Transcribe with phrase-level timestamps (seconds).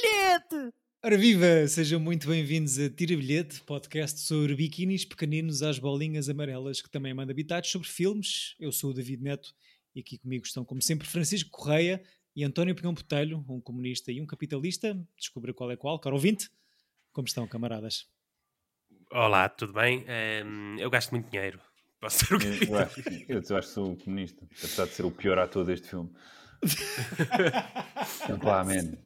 [0.00, 0.74] bilhete!
[1.04, 1.68] Ora viva!
[1.68, 7.12] Sejam muito bem-vindos a Tira Bilhete, podcast sobre biquinis pequeninos às bolinhas amarelas, que também
[7.12, 8.54] manda habitados sobre filmes.
[8.58, 9.54] Eu sou o David Neto
[9.94, 12.02] e aqui comigo estão, como sempre, Francisco Correia
[12.34, 14.98] e António Pinhão Botelho, um comunista e um capitalista.
[15.18, 16.50] Descubra qual é qual, caro ouvinte.
[17.12, 18.06] Como estão, camaradas?
[19.10, 20.06] Olá, tudo bem?
[20.46, 21.60] Um, eu gasto muito dinheiro.
[22.00, 25.10] Posso ser o eu, eu, acho, eu, acho que sou comunista, apesar de ser o
[25.10, 26.10] pior ator deste filme.
[28.42, 28.96] Pá, man.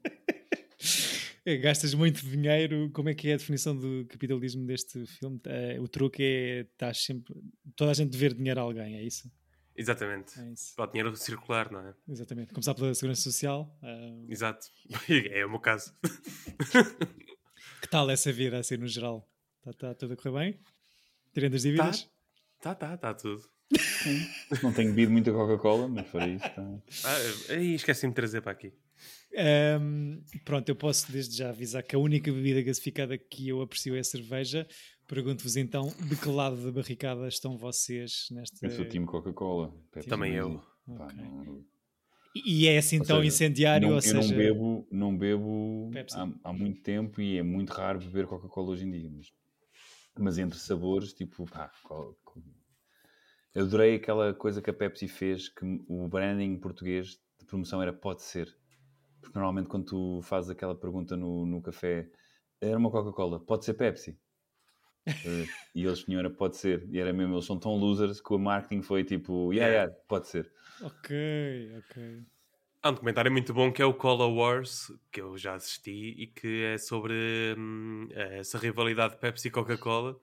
[1.63, 2.91] Gastas muito dinheiro.
[2.93, 5.41] Como é que é a definição do capitalismo deste filme?
[5.47, 7.35] Uh, o truque é estás sempre.
[7.77, 9.31] toda a gente ver dinheiro a alguém, é isso?
[9.77, 10.39] Exatamente.
[10.41, 10.75] É isso.
[10.75, 11.95] Para o dinheiro circular, não é?
[12.09, 12.53] Exatamente.
[12.53, 13.77] Começar pela segurança social.
[13.83, 14.31] Uh...
[14.31, 14.67] Exato.
[15.31, 15.93] É o meu caso.
[17.83, 19.29] que tal essa vida, assim, no geral?
[19.67, 20.61] Está tá tudo a correr bem?
[21.33, 22.09] Tirando as dívidas?
[22.61, 23.43] Tá, tá, tá, tá tudo.
[23.77, 24.27] Sim.
[24.63, 26.45] Não tenho bebido muita Coca-Cola, mas para isso.
[26.45, 26.79] Tá...
[27.05, 28.73] Ah, aí esqueci-me de trazer para aqui.
[29.37, 33.97] Um, pronto, eu posso desde já avisar que a única bebida gasificada que eu aprecio
[33.97, 34.67] é a cerveja.
[35.07, 38.65] Pergunto-vos então de que lado da barricada estão vocês nesta.
[38.65, 39.75] Eu sou time Coca-Cola.
[40.09, 40.63] Também eu.
[40.87, 41.17] Okay.
[41.17, 41.65] não...
[42.35, 43.89] E é assim ou tão seja, incendiário?
[43.89, 44.17] Não, ou seja...
[44.19, 48.71] Eu não bebo, não bebo há, há, muito tempo e é muito raro beber Coca-Cola
[48.71, 49.09] hoje em dia.
[49.09, 49.33] Mas,
[50.19, 51.71] mas entre sabores, tipo, pá,
[53.55, 57.93] eu adorei aquela coisa que a Pepsi fez, que o branding português de promoção era
[57.93, 58.53] pode ser.
[59.25, 62.09] Porque normalmente quando tu fazes aquela pergunta no, no café,
[62.61, 64.19] era uma Coca-Cola, pode ser Pepsi?
[65.25, 66.89] uh, e eles tinham era pode ser.
[66.91, 70.29] E era mesmo, eles são tão losers que o marketing foi tipo, yeah, yeah, pode
[70.29, 70.51] ser.
[70.81, 71.11] Ok,
[71.79, 72.23] ok.
[72.83, 76.27] Há um documentário muito bom que é o Cola Wars, que eu já assisti, e
[76.27, 77.15] que é sobre
[77.57, 80.17] hum, essa rivalidade Pepsi e Coca-Cola.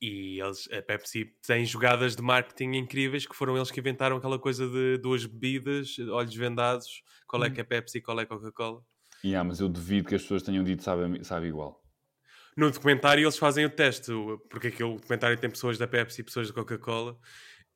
[0.00, 4.38] E eles, a Pepsi tem jogadas de marketing incríveis que foram eles que inventaram aquela
[4.38, 7.52] coisa de duas bebidas, olhos vendados, qual é hum.
[7.52, 8.82] que é Pepsi e qual é Coca-Cola.
[9.22, 11.84] Yeah, mas eu duvido que as pessoas tenham dito sabe, sabe igual.
[12.56, 14.10] No documentário eles fazem o teste,
[14.48, 17.18] porque aquele documentário tem pessoas da Pepsi e pessoas da Coca-Cola,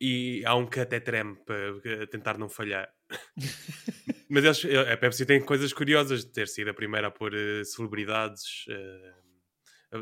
[0.01, 2.89] e há um que até treme para tentar não falhar.
[4.29, 7.65] mas eles, a Pepsi tem coisas curiosas de ter sido a primeira a pôr uh,
[7.65, 8.67] celebridades.
[8.69, 9.24] Uh,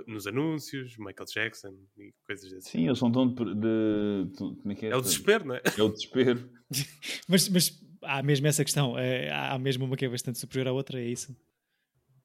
[0.06, 2.70] nos anúncios, Michael Jackson e coisas assim.
[2.70, 4.90] Sim, eles são tão de, de, de, como é que é?
[4.90, 5.62] É o desespero, não é?
[5.78, 6.50] É o desespero.
[7.28, 10.72] mas, mas há mesmo essa questão, é, há mesmo uma que é bastante superior à
[10.72, 11.36] outra, é isso?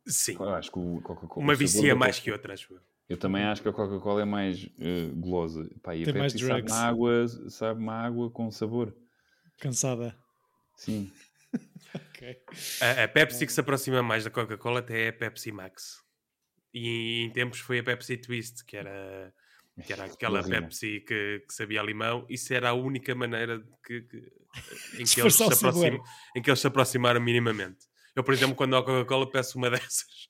[0.08, 0.36] Sim.
[0.40, 1.44] Eu acho que o Coca-Cola.
[1.46, 2.80] Uma vicia mais que outra, acho eu.
[3.10, 5.70] Eu também acho que a Coca-Cola é mais uh, golosa.
[5.82, 8.94] Pá, e Tem a Pepsi sabe uma, água, sabe uma água com sabor.
[9.60, 10.16] Cansada.
[10.76, 11.12] Sim.
[12.12, 12.38] okay.
[12.82, 16.04] a, a, Pepsi que se aproxima mais da Coca-Cola até é a Pepsi Max.
[16.78, 19.34] E em tempos foi a Pepsi Twist, que era,
[19.86, 22.26] que era aquela Pepsi que, que, sabia limão.
[22.30, 24.18] Isso era a única maneira que, que
[25.00, 26.00] em, que eles se aproxim,
[26.36, 27.86] em que eles se aproximaram minimamente.
[28.16, 30.28] Eu, por exemplo, quando a Coca-Cola peço uma dessas.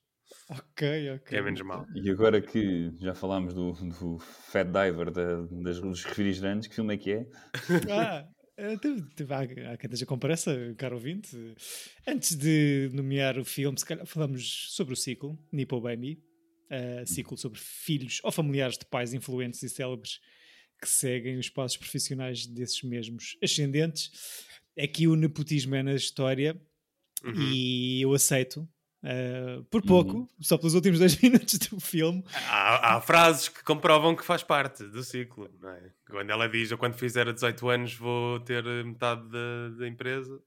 [0.50, 1.38] Ok, ok.
[1.38, 1.86] É menos mal.
[1.94, 6.94] E agora que já falámos do, do Fat Diver da, das, dos refrigerantes, que filme
[6.94, 7.28] é que é?
[7.92, 8.28] Ah,
[8.58, 8.76] eh,
[9.30, 11.38] há, há quem esteja com pressa, caro ouvinte.
[12.08, 16.22] Antes de nomear o filme, se calhar falamos sobre o ciclo, Nippo Baby,
[16.72, 20.20] uh, ciclo sobre filhos ou familiares de pais influentes e célebres
[20.82, 24.46] que seguem os passos profissionais desses mesmos ascendentes.
[24.80, 26.60] Aqui o nepotismo é na história
[27.24, 27.34] uhum.
[27.52, 28.68] e eu aceito.
[29.04, 30.28] Uh, por pouco, uhum.
[30.42, 32.24] só pelos últimos dois minutos do filme.
[32.50, 35.92] Há, há, frases que comprovam que faz parte do ciclo, é?
[36.10, 40.42] Quando ela diz: Eu, quando fizer 18 anos, vou ter metade da, da empresa.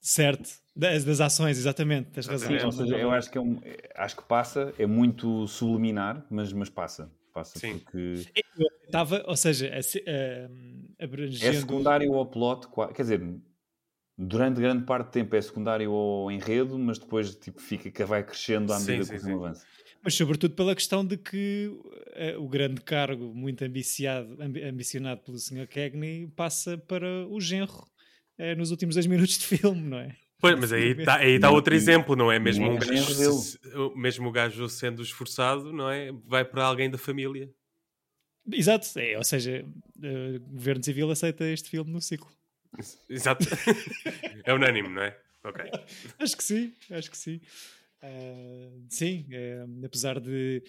[0.00, 2.48] Certo, das, das ações, exatamente, tens razão.
[2.48, 3.60] Sim, ou seja, eu acho que, é um,
[3.96, 7.10] acho que passa, é muito subliminar, mas, mas passa.
[7.32, 7.78] Passa Sim.
[7.78, 8.24] porque.
[8.84, 11.56] Estava, ou seja, a, abrangendo.
[11.56, 13.22] É secundário ao plot, quer dizer,
[14.18, 18.24] durante grande parte do tempo é secundário ao enredo, mas depois tipo, fica que vai
[18.24, 19.64] crescendo à medida sim, que o filme avança.
[20.02, 25.68] Mas sobretudo pela questão de que uh, o grande cargo, muito ambiciado, ambicionado pelo Sr.
[25.68, 27.89] Cagney, passa para o genro
[28.40, 30.16] é, nos últimos dois minutos de filme, não é?
[30.40, 32.38] Pois, mas aí está aí tá outro exemplo, não é?
[32.38, 36.10] Mesmo, um gajo, mesmo o gajo sendo esforçado, não é?
[36.24, 37.52] Vai para alguém da família.
[38.50, 39.62] Exato, é, ou seja,
[39.98, 42.32] o governo civil aceita este filme no ciclo.
[43.10, 43.44] Exato.
[44.42, 45.14] é unânime, não é?
[45.44, 45.62] Ok.
[46.18, 47.40] acho que sim, acho que sim.
[48.02, 50.62] Uh, sim, é, apesar de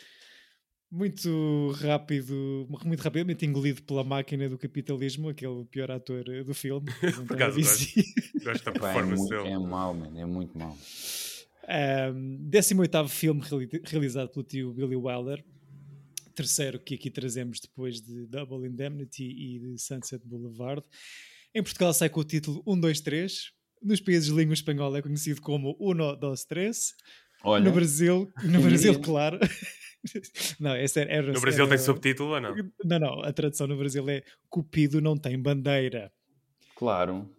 [0.91, 6.91] muito rápido, muito rapidamente engolido pela máquina do capitalismo, aquele pior ator do filme.
[7.27, 7.85] Por acaso gosto,
[8.43, 10.77] gosto da performance é, muito, é mau, man, é muito mau.
[12.13, 13.41] Um, 18 filme
[13.85, 15.43] realizado pelo tio Billy Wilder,
[16.35, 20.83] terceiro que aqui trazemos depois de Double Indemnity e de Sunset Boulevard.
[21.55, 23.51] Em Portugal sai com o título 1, 2, 3.
[23.81, 26.93] Nos países de língua espanhola é conhecido como Uno, Dos, Três.
[27.43, 29.39] Olha, no Brasil, no Brasil, claro.
[30.59, 32.55] não, esse era, era, no Brasil era, tem subtítulo ou não?
[32.83, 36.11] Não, não, a tradução no Brasil é Cupido não tem bandeira.
[36.75, 37.29] Claro.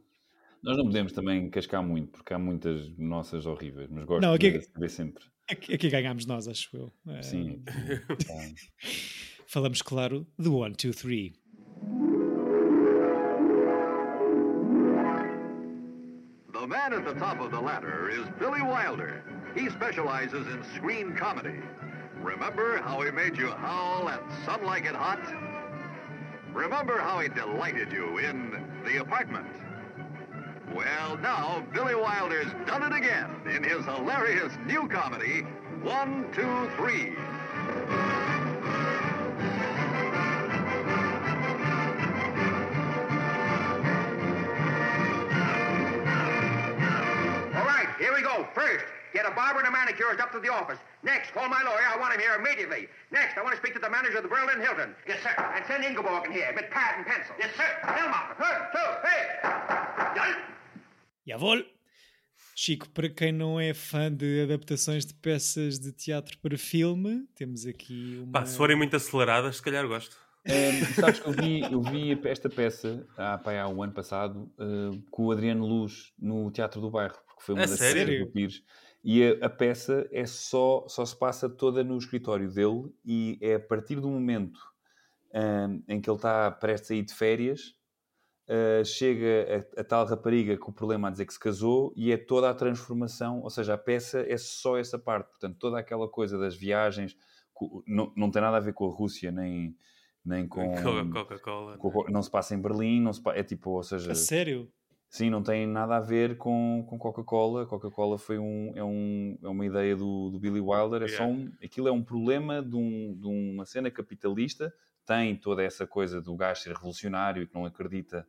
[0.62, 4.58] Nós não podemos também cascar muito, porque há muitas nossas horríveis, mas gosto não, aqui,
[4.58, 5.24] de saber sempre.
[5.50, 6.92] Aqui, aqui ganhámos nós, acho eu.
[7.20, 7.62] Sim.
[9.48, 11.32] Falamos, claro, do 1, 2, 3.
[16.62, 19.24] The man at the top of the ladder is Billy Wilder.
[19.52, 21.58] He specializes in screen comedy.
[22.20, 25.18] Remember how he made you howl at some like it hot?
[26.54, 29.48] Remember how he delighted you in The Apartment?
[30.72, 35.40] Well, now Billy Wilder's done it again in his hilarious new comedy,
[35.82, 37.16] One, Two, Three.
[49.12, 50.78] Get a barber and a manicurist up to the office.
[51.02, 51.86] Next, call my lawyer.
[51.94, 52.88] I want him here immediately.
[53.10, 54.94] Next, I want to speak to the manager of the Berlin Hilton.
[55.06, 55.34] Yes, sir.
[55.36, 57.34] And send Ingeborg in here with pad and pencil.
[57.38, 57.70] Yes, sir.
[57.82, 58.38] Helmut.
[58.38, 59.26] One, two, hey.
[61.26, 61.64] Jawohl!
[62.54, 67.66] Chico, para quem não é fã de adaptações de peças de teatro para filme, temos
[67.66, 68.32] aqui uma...
[68.32, 70.16] Pá, se forem muito aceleradas, se calhar gosto.
[70.46, 74.52] Um, sabes que eu vi, eu vi esta peça há, pá, há um ano passado
[74.58, 78.26] uh, com o Adriano Luz no Teatro do Bairro, porque foi uma a das sério?
[78.26, 78.62] do Pires.
[79.04, 83.54] E a, a, peça é só, só se passa toda no escritório dele e é
[83.56, 84.60] a partir do momento
[85.34, 87.74] um, em que ele está prestes a ir de férias
[88.48, 92.10] Uh, chega a, a, tal rapariga com o problema a dizer que se casou e
[92.10, 96.08] é toda a transformação, ou seja, a peça é só essa parte, portanto, toda aquela
[96.08, 97.16] coisa das viagens
[97.86, 99.76] não, não tem nada a ver com a Rússia, nem,
[100.24, 100.74] nem com
[101.78, 102.10] Coca-Cola.
[102.10, 104.10] Não se passa em Berlim, não se, é tipo, ou seja.
[104.10, 104.68] A sério?
[105.12, 107.66] Sim, não tem nada a ver com, com Coca-Cola.
[107.66, 111.02] Coca-Cola foi um, é, um, é uma ideia do, do Billy Wilder.
[111.02, 111.18] É yeah.
[111.18, 114.72] só um, aquilo é um problema de, um, de uma cena capitalista
[115.04, 118.26] tem toda essa coisa do gajo ser revolucionário e que não acredita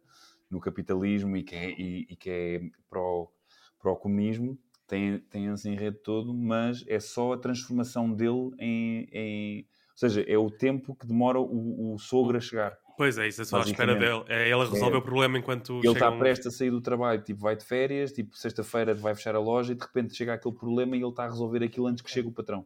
[0.50, 3.31] no capitalismo e que é, e, e que é pro,
[3.80, 9.59] pro comunismo, tem, tem esse enredo todo, mas é só a transformação dele em, em
[9.91, 12.77] ou seja, é o tempo que demora o, o sogro a chegar.
[12.98, 14.24] Pois é, isso é só à espera dele.
[14.28, 15.80] É ele resolve é, o problema enquanto.
[15.84, 16.19] Ele está um...
[16.19, 19.74] prestes a sair do trabalho, tipo, vai de férias, tipo, sexta-feira vai fechar a loja
[19.74, 22.28] e de repente chega aquele problema e ele está a resolver aquilo antes que chegue
[22.28, 22.66] o patrão.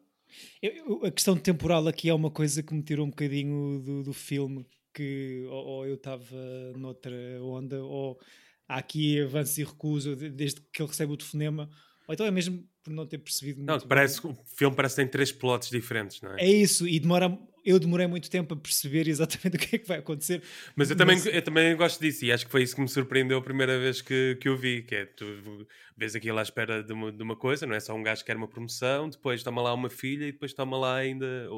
[0.61, 4.13] Eu, a questão temporal aqui é uma coisa que me tirou um bocadinho do, do
[4.13, 6.35] filme, que ou, ou eu estava
[6.75, 8.19] noutra onda, ou
[8.67, 11.69] há aqui avanço e recuso desde que ele recebe o telefonema,
[12.07, 14.31] ou então é mesmo por não ter percebido não, parece bem.
[14.31, 16.41] o filme parece que tem três plots diferentes, não é?
[16.41, 19.87] É isso, e demora eu demorei muito tempo a perceber exatamente o que é que
[19.87, 20.41] vai acontecer.
[20.73, 23.37] Mas eu também, eu também gosto disso e acho que foi isso que me surpreendeu
[23.37, 25.67] a primeira vez que, que eu vi, que é tu
[25.97, 28.27] vês aquilo à espera de uma, de uma coisa, não é só um gajo que
[28.27, 31.49] quer uma promoção, depois toma lá uma filha e depois toma lá ainda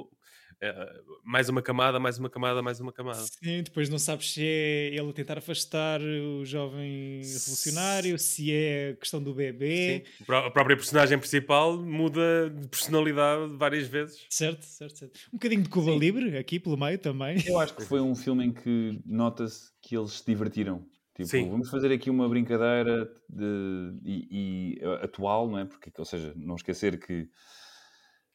[0.61, 3.19] Uh, mais uma camada, mais uma camada, mais uma camada.
[3.19, 8.89] Sim, depois não sabes se é ele a tentar afastar o jovem revolucionário, se é
[8.89, 10.03] a questão do bebê.
[10.05, 10.33] Sim.
[10.33, 14.25] A própria personagem principal muda de personalidade várias vezes.
[14.29, 15.19] Certo, certo, certo.
[15.31, 15.97] Um bocadinho de Cuba Sim.
[15.97, 17.41] Livre aqui pelo meio também.
[17.47, 20.85] Eu acho que foi um filme em que nota-se que eles se divertiram.
[21.15, 21.49] Tipo, Sim.
[21.49, 25.65] vamos fazer aqui uma brincadeira de, e, e, atual, não é?
[25.65, 27.29] Porque, ou seja, não esquecer que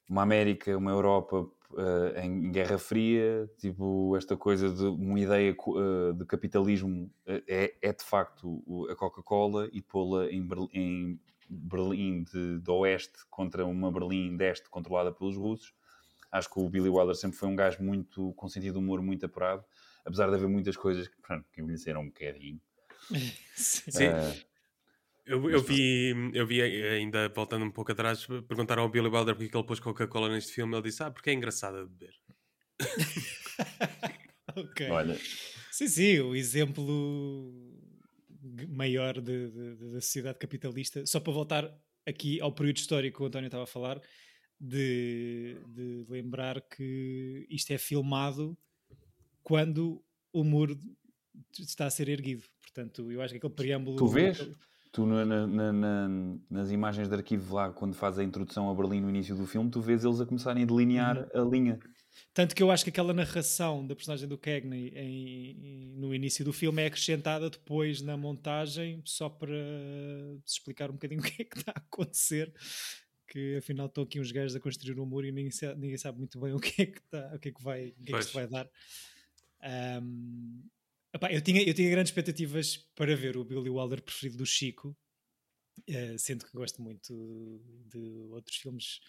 [0.09, 6.13] uma América, uma Europa uh, em Guerra Fria, tipo, esta coisa de uma ideia uh,
[6.15, 12.23] de capitalismo uh, é, é, de facto a Coca-Cola e pô-la em, Berlim, em Berlim
[12.25, 15.75] de, de, oeste contra uma Berlim de este controlada pelos russos.
[16.33, 19.27] Acho que o Billy Wilder sempre foi um gajo muito, com sentido de humor muito
[19.27, 19.65] apurado,
[20.05, 22.61] apesar de haver muitas coisas que, pronto, que envelheceram um bocadinho.
[23.55, 24.09] Sim.
[25.27, 29.57] Eu, eu, vi, eu vi ainda, voltando um pouco atrás, perguntaram ao Billy Wilder porque
[29.57, 30.75] é ele pôs Coca-Cola neste filme.
[30.75, 32.15] Ele disse: Ah, porque é engraçado a beber.
[34.55, 34.91] ok.
[34.91, 35.19] Olha.
[35.71, 37.53] Sim, sim, o exemplo
[38.69, 41.07] maior de, de, de, da sociedade capitalista.
[41.07, 41.75] Só para voltar
[42.07, 44.01] aqui ao período histórico que o António estava a falar,
[44.61, 48.57] de, de lembrar que isto é filmado
[49.43, 50.79] quando o muro
[51.59, 52.45] está a ser erguido.
[52.61, 53.97] Portanto, eu acho que aquele preâmbulo.
[53.97, 54.39] Tu vês?
[54.95, 56.09] Tu na, na, na,
[56.49, 59.69] nas imagens de arquivo lá, quando faz a introdução a Berlim no início do filme,
[59.69, 61.43] tu vês eles a começarem a delinear uhum.
[61.43, 61.81] a linha.
[62.33, 66.53] Tanto que eu acho que aquela narração da personagem do Cagney em, no início do
[66.53, 69.53] filme é acrescentada depois na montagem, só para
[70.47, 72.55] explicar um bocadinho o que é que está a acontecer.
[73.27, 76.19] Que afinal estão aqui uns gajos a construir um muro e ninguém sabe, ninguém sabe
[76.19, 78.19] muito bem o que é que, está, o que, é que, vai, o que, é
[78.21, 78.71] que vai dar.
[80.01, 80.63] Um,
[81.15, 84.97] Epá, eu, tinha, eu tinha grandes expectativas para ver o Billy Wilder preferido do Chico.
[85.89, 87.13] Uh, sendo que gosto muito
[87.87, 89.01] de outros filmes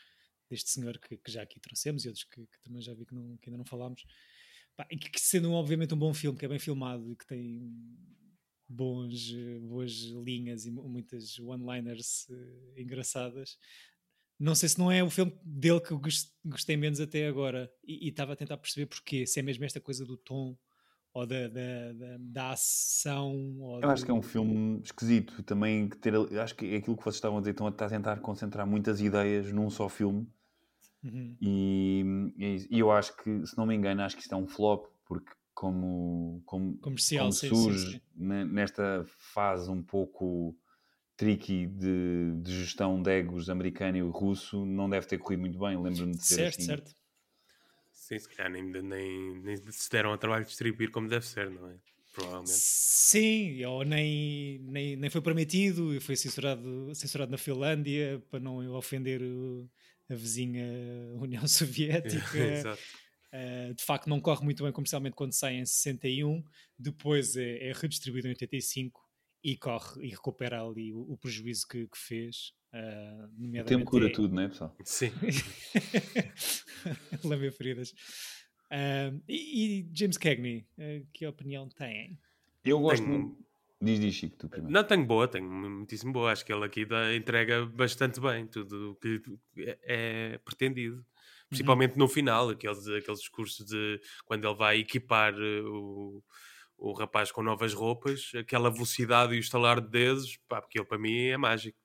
[0.49, 3.13] deste senhor que, que já aqui trouxemos e outros que, que, também já vi que,
[3.15, 4.05] não, que ainda não falámos.
[4.75, 7.71] Pá, e que, sendo obviamente um bom filme, que é bem filmado e que tem
[8.67, 9.31] bons,
[9.61, 9.91] boas
[10.23, 13.57] linhas e muitas one-liners uh, engraçadas,
[14.39, 16.01] não sei se não é o filme dele que eu
[16.45, 20.05] gostei menos até agora e estava a tentar perceber porquê, se é mesmo esta coisa
[20.05, 20.55] do tom
[21.15, 23.33] ou da, da, da, da ação.
[23.75, 23.89] eu do...
[23.89, 25.87] acho que é um filme esquisito também.
[25.87, 28.67] Que ter, acho que é aquilo que vocês estavam a dizer, estão a tentar concentrar
[28.67, 30.27] muitas ideias num só filme.
[31.01, 31.37] Uhum.
[31.39, 32.03] E,
[32.69, 35.31] e, eu acho que, se não me engano, acho que isto é um flop, porque
[35.53, 38.45] como, como, Comercial, como surge sim, sim.
[38.51, 40.53] nesta fase um pouco
[41.15, 45.81] tricky de, de, gestão de egos americano e russo, não deve ter corrido muito bem.
[45.81, 46.65] Lembro-me de ser certo, assim.
[46.65, 46.95] Certo,
[48.05, 51.49] Sim, se calhar nem, nem, nem se deram ao trabalho de distribuir como deve ser,
[51.49, 51.75] não é?
[52.13, 52.51] Provavelmente.
[52.51, 59.23] Sim, ou nem, nem, nem foi permitido, foi censurado, censurado na Finlândia para não ofender
[59.23, 59.67] o,
[60.07, 60.63] a vizinha
[61.19, 62.37] União Soviética.
[62.37, 62.81] Exato.
[63.33, 66.43] Uh, de facto, não corre muito bem comercialmente quando sai em 61,
[66.77, 69.01] depois é, é redistribuído em 85
[69.45, 72.51] e corre e recupera ali o, o prejuízo que, que fez.
[72.73, 74.09] Uh, o tempo cura é...
[74.09, 74.75] tudo, não é, pessoal?
[74.83, 75.11] Sim.
[77.23, 77.91] Lembra feridas.
[78.71, 82.19] Uh, e, e, James Cagney, uh, que opinião tem?
[82.65, 83.19] Eu gosto tenho...
[83.19, 83.45] muito.
[83.79, 84.73] Diz, diz, Chico, tu primeiro.
[84.73, 86.31] Não, tenho boa, tenho muitíssimo boa.
[86.31, 89.21] Acho que ele aqui dá, entrega bastante bem tudo o que
[89.83, 90.95] é pretendido.
[90.95, 91.03] Uhum.
[91.49, 91.99] Principalmente uhum.
[91.99, 96.23] no final, aqueles, aqueles discursos de quando ele vai equipar o,
[96.77, 100.87] o rapaz com novas roupas, aquela velocidade e o estalar de dedos, pá, porque ele
[100.87, 101.77] para mim é mágico.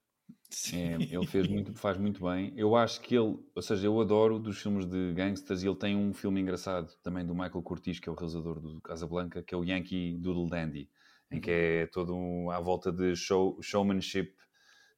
[0.73, 2.53] É, ele fez muito, faz muito bem.
[2.57, 5.97] Eu acho que ele, ou seja, eu adoro dos filmes de gangsters e ele tem
[5.97, 9.59] um filme engraçado também do Michael Curtis, que é o realizador do Casablanca, que é
[9.59, 10.89] o Yankee Doodle Dandy,
[11.31, 14.35] em que é todo um, à volta de show, showmanship,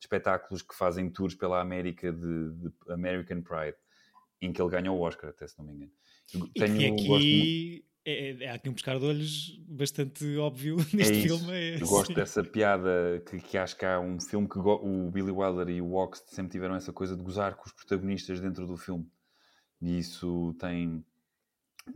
[0.01, 3.77] espetáculos que fazem tours pela América de, de, American Pride,
[4.41, 5.93] em que ele ganha o Oscar, até se não me engano.
[6.55, 11.23] tenho, e aqui é, é, há aqui um pescar de olhos bastante óbvio neste é
[11.23, 11.53] filme.
[11.53, 15.31] É Eu gosto dessa piada que, que, acho que há um filme que o Billy
[15.31, 18.77] Wilder e o Ox sempre tiveram essa coisa de gozar com os protagonistas dentro do
[18.77, 19.09] filme.
[19.81, 21.05] E isso tem.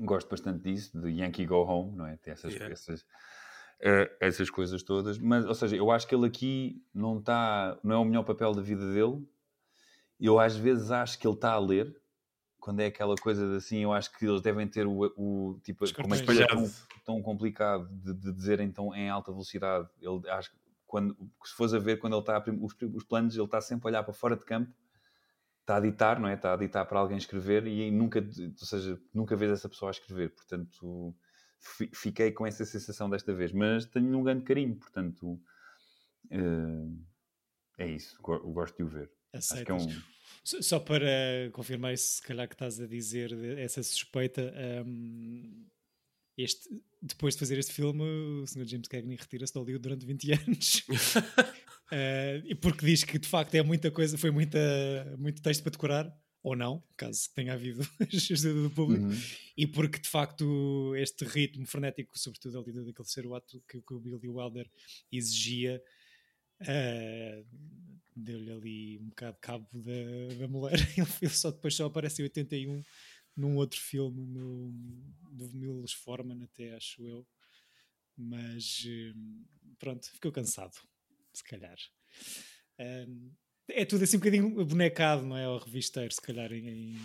[0.01, 2.17] Gosto bastante disso, de Yankee Go Home, não é?
[2.17, 2.73] Tem essas, yeah.
[2.73, 5.17] essas, uh, essas coisas todas.
[5.17, 7.79] Mas, ou seja, eu acho que ele aqui não está.
[7.83, 9.25] Não é o melhor papel da vida dele.
[10.21, 11.95] Eu às vezes acho que ele está a ler
[12.67, 15.85] quando é aquela coisa de assim, eu acho que eles devem ter o, o tipo,
[15.95, 16.69] como é que é tão,
[17.05, 19.89] tão complicado de, de, dizer então em alta velocidade.
[20.01, 23.37] Ele acho que quando se fores a ver quando ele está a, os, os planos,
[23.37, 24.75] ele está sempre a olhar para fora de campo,
[25.61, 26.35] está a ditar, não é?
[26.35, 29.93] Está a ditar para alguém escrever e nunca, ou seja, nunca vês essa pessoa a
[29.93, 30.35] escrever.
[30.35, 31.15] Portanto,
[31.95, 35.41] fiquei com essa sensação desta vez, mas tenho um grande carinho, portanto,
[36.33, 37.05] uh,
[37.79, 38.21] é isso.
[38.21, 39.09] Gosto de o ver.
[39.33, 39.53] Aceitas.
[39.53, 43.83] Acho que é um só para confirmar isso, se calhar que estás a dizer, essa
[43.83, 44.53] suspeita,
[44.87, 45.67] um,
[46.37, 46.69] este,
[47.01, 48.67] depois de fazer este filme, o Sr.
[48.67, 50.85] James Cagney retira-se do Hollywood durante 20 anos.
[50.89, 54.59] uh, porque diz que de facto é muita coisa, foi muita,
[55.19, 59.19] muito texto para decorar, ou não, caso tenha havido ajuda do público, uhum.
[59.57, 63.99] e porque de facto este ritmo frenético, sobretudo ali daquele terceiro ato que, que o
[63.99, 64.71] Billy Wilder
[65.11, 65.83] exigia,
[66.61, 67.45] Uh,
[68.17, 70.79] deu-lhe ali um bocado de cabo da, da mulher.
[71.21, 72.83] Ele só depois só aparece em 81
[73.37, 74.73] num outro filme, no,
[75.31, 77.27] do Milos Forman, até acho eu.
[78.17, 79.45] Mas hum,
[79.79, 80.75] pronto, ficou cansado,
[81.35, 81.77] se calhar.
[82.81, 83.31] Um,
[83.69, 85.45] é tudo assim um bocadinho bonecado, não é?
[85.45, 86.97] Ao revisteiro, se calhar, em,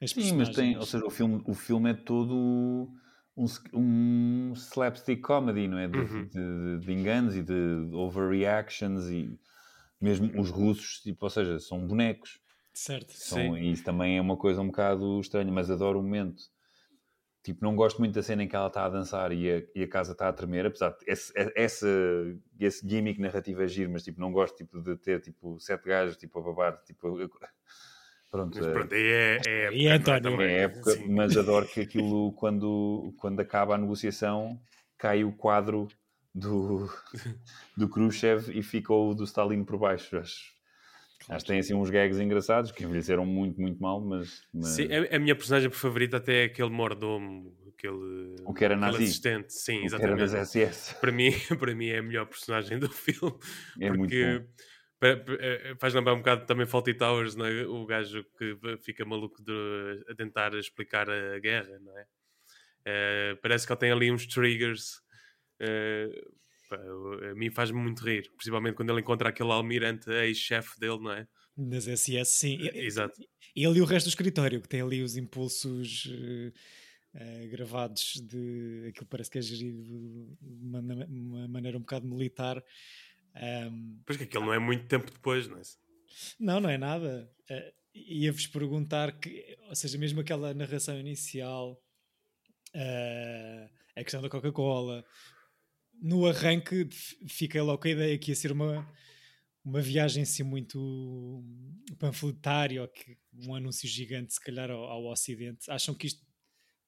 [0.00, 2.92] em Sim, mas tem, ou seja, o filme, o filme é todo
[3.36, 5.88] um, um slapstick comedy, não é?
[5.88, 6.24] De, uhum.
[6.26, 9.38] de, de, de enganos e de overreactions e
[10.00, 12.40] mesmo os russos, tipo, ou seja, são bonecos.
[12.72, 13.12] Certo.
[13.12, 16.42] São, e isso também é uma coisa um bocado estranha, mas adoro o momento.
[17.42, 19.82] Tipo, não gosto muito da cena em que ela está a dançar e a, e
[19.82, 24.02] a casa está a tremer, apesar de esse, esse, esse gimmick narrativo é giro, mas
[24.02, 26.82] tipo, não gosto tipo, de ter tipo, sete gajos tipo, a babar.
[26.84, 27.18] Tipo,
[28.34, 30.42] Pronto, mas pronto, é, é, é, é, António.
[30.42, 34.60] é época, mas adoro que aquilo, quando, quando acaba a negociação,
[34.98, 35.86] cai o quadro
[36.34, 36.88] do,
[37.78, 40.18] do Khrushchev e ficou o do Stalin por baixo.
[40.18, 40.52] Acho,
[41.28, 44.42] acho que tem assim uns gags engraçados que envelheceram muito, muito mal, mas...
[44.52, 44.70] mas...
[44.70, 48.34] Sim, a, a, minha personagem favorita até é aquele mordomo, aquele...
[48.44, 49.04] O que era nazi.
[49.04, 50.16] assistente, sim, o exatamente.
[50.16, 50.96] Que era das SS.
[51.00, 53.36] Para mim, para mim é a melhor personagem do filme.
[53.80, 53.96] É porque...
[53.96, 54.73] muito bom é,
[55.78, 57.66] faz lembrar um bocado também Faulty Towers, não é?
[57.66, 62.06] o gajo que fica maluco de, a tentar explicar a guerra, não é?
[62.86, 64.96] Uh, parece que ele tem ali uns triggers
[65.62, 66.34] uh,
[67.30, 71.26] a mim faz-me muito rir, principalmente quando ele encontra aquele almirante ex-chefe dele, não é?
[71.56, 72.58] Nas SS, sim.
[72.74, 73.20] Exato.
[73.54, 76.52] Ele e o resto do escritório, que tem ali os impulsos uh,
[77.14, 82.62] uh, gravados de aquilo parece que é gerido de uma, uma maneira um bocado militar.
[83.36, 85.62] Um, pois que aquilo não é muito tempo depois, não é?
[86.38, 87.30] Não, não é nada.
[87.50, 91.80] Uh, Ia-vos perguntar que, ou seja, mesmo aquela narração inicial,
[92.74, 95.04] uh, a questão da Coca-Cola,
[96.02, 96.88] no arranque
[97.28, 98.92] fica logo a ideia que ia ser uma,
[99.64, 101.44] uma viagem assim muito
[101.98, 105.70] panfletária, ou que, um anúncio gigante, se calhar, ao, ao Ocidente.
[105.70, 106.24] Acham que isto,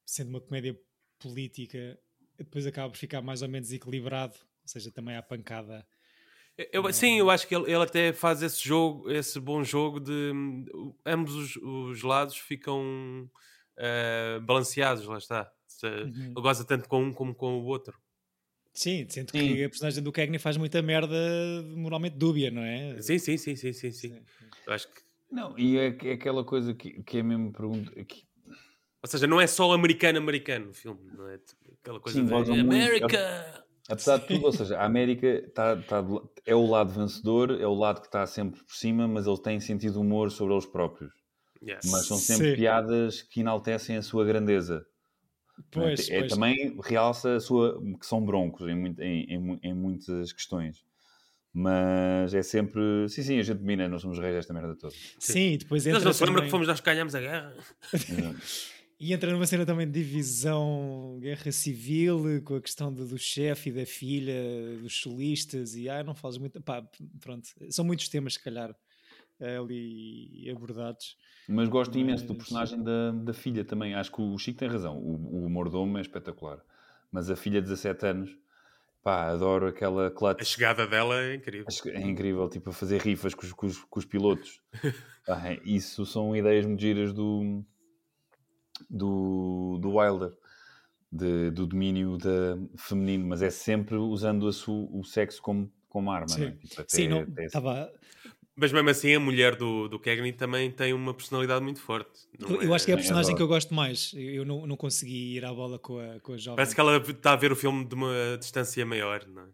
[0.04, 0.76] sendo uma comédia
[1.20, 1.98] política,
[2.36, 5.86] depois acaba por ficar mais ou menos equilibrado, ou seja, também há pancada.
[6.72, 10.32] Eu, sim, eu acho que ele, ele, até faz esse jogo, esse bom jogo de
[11.04, 13.30] ambos os, os lados ficam
[13.76, 15.52] uh, balanceados, lá está.
[15.84, 16.32] Uhum.
[16.34, 17.98] Ele goza tanto com um como com o outro.
[18.72, 19.38] Sim, sinto sim.
[19.38, 21.14] que a personagem do Cagney faz muita merda
[21.74, 23.00] moralmente dúbia, não é?
[23.02, 24.22] Sim, sim, sim, sim, sim, sim.
[24.66, 25.00] Eu acho que...
[25.30, 27.90] Não, e é, é aquela coisa que, que é mesmo pergunta...
[28.04, 28.24] Que...
[29.02, 31.38] Ou seja, não é só americano-americano o filme, não é?
[31.80, 33.65] Aquela coisa sim, de América!
[33.88, 36.04] Apesar de tudo, ou seja, a América tá, tá,
[36.44, 39.60] é o lado vencedor, é o lado que está sempre por cima, mas ele tem
[39.60, 41.12] sentido de humor sobre eles próprios.
[41.62, 41.90] Yes.
[41.90, 42.56] Mas são sempre Sim.
[42.56, 44.84] piadas que enaltecem a sua grandeza.
[45.70, 46.32] Pois, é, pois.
[46.32, 50.84] também realça a sua que são broncos em, em, em, em, muitas questões.
[51.52, 53.08] Mas é sempre.
[53.08, 54.92] Sim, sim, a gente domina, nós somos reis desta merda toda.
[54.92, 56.00] Sim, sim depois entra.
[56.00, 57.54] Nós não se lembram que fomos nós que ganhamos a guerra.
[58.98, 63.68] E entra numa cena também de divisão, guerra civil, com a questão do, do chefe
[63.68, 64.34] e da filha,
[64.80, 66.60] dos solistas, e ah, não falas muito.
[66.62, 66.82] Pá,
[67.20, 68.74] pronto, são muitos temas, se calhar,
[69.38, 71.16] ali abordados.
[71.46, 72.00] Mas gosto Mas...
[72.00, 73.94] imenso do personagem da, da filha também.
[73.94, 74.96] Acho que o Chico tem razão.
[74.98, 76.60] O, o mordomo é espetacular.
[77.12, 78.36] Mas a filha de 17 anos,
[79.02, 80.40] pá, adoro aquela clutch.
[80.40, 81.66] A chegada dela é incrível.
[81.86, 84.60] É incrível, tipo, a fazer rifas com os, com os, com os pilotos.
[85.28, 87.62] ah, isso são ideias muito giras do,
[88.88, 90.32] do, do Wilder.
[91.10, 96.28] De, do domínio da, feminino, mas é sempre usando su, o sexo como, como arma.
[96.28, 96.50] Sim, não é?
[96.52, 97.90] tipo, até, Sim não, estava
[98.58, 102.10] mas mesmo assim, a mulher do, do Cagney também tem uma personalidade muito forte.
[102.38, 102.74] Eu, é...
[102.74, 104.14] acho que é a personagem é que eu gosto mais.
[104.16, 106.56] Eu não, não consegui ir à bola com a, com a jovem.
[106.56, 109.46] Parece que ela está a ver o filme de uma distância maior, não é?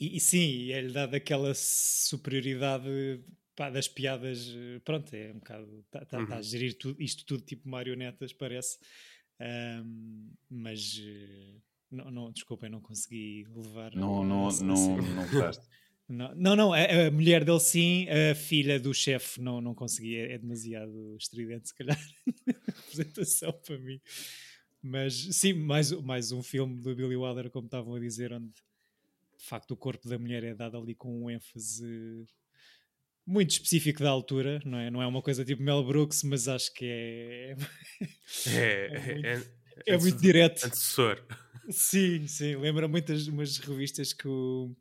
[0.00, 3.22] E, e sim, é-lhe dado aquela superioridade
[3.60, 4.54] pá, das piadas.
[4.86, 5.84] Pronto, é um bocado.
[5.84, 6.26] Está tá, uhum.
[6.26, 6.42] tá a uhum.
[6.42, 8.78] gerir tudo, isto tudo tipo marionetas, parece.
[9.38, 10.98] Um, mas.
[11.90, 13.94] Não, não, desculpem, não consegui levar.
[13.94, 15.26] Não, não, não, não, não
[16.08, 20.32] não, não, não a, a, mulher dele sim, a filha do chefe não, não conseguia,
[20.32, 21.98] é demasiado estridente, se calhar,
[22.48, 24.00] a representação para mim.
[24.80, 29.44] Mas sim, mais, mais um filme do Billy Wilder, como estavam a dizer, onde de
[29.44, 32.26] facto o corpo da mulher é dado ali com um ênfase
[33.30, 34.90] muito específico da altura, não é?
[34.90, 37.56] Não é uma coisa tipo Mel Brooks, mas acho que é.
[38.46, 40.66] É, é, muito, é, é muito direto.
[40.66, 41.22] Antecessor.
[41.68, 42.56] Sim, sim.
[42.56, 44.74] Lembra muitas umas revistas que o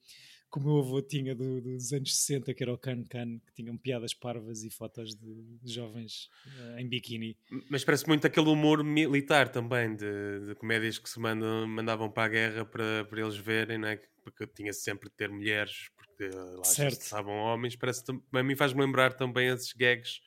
[0.51, 3.53] que o meu avô tinha do, dos anos 60, que era o Can Can, que
[3.53, 7.37] tinham piadas parvas e fotos de, de jovens uh, em biquíni.
[7.69, 12.23] Mas parece muito aquele humor militar também, de, de comédias que se mandam, mandavam para
[12.23, 14.01] a guerra para, para eles verem, não é?
[14.31, 17.01] Porque tinha sempre de ter mulheres, porque lá certo.
[17.01, 17.75] estavam homens.
[17.75, 20.19] Parece, a mim faz-me lembrar também esses gags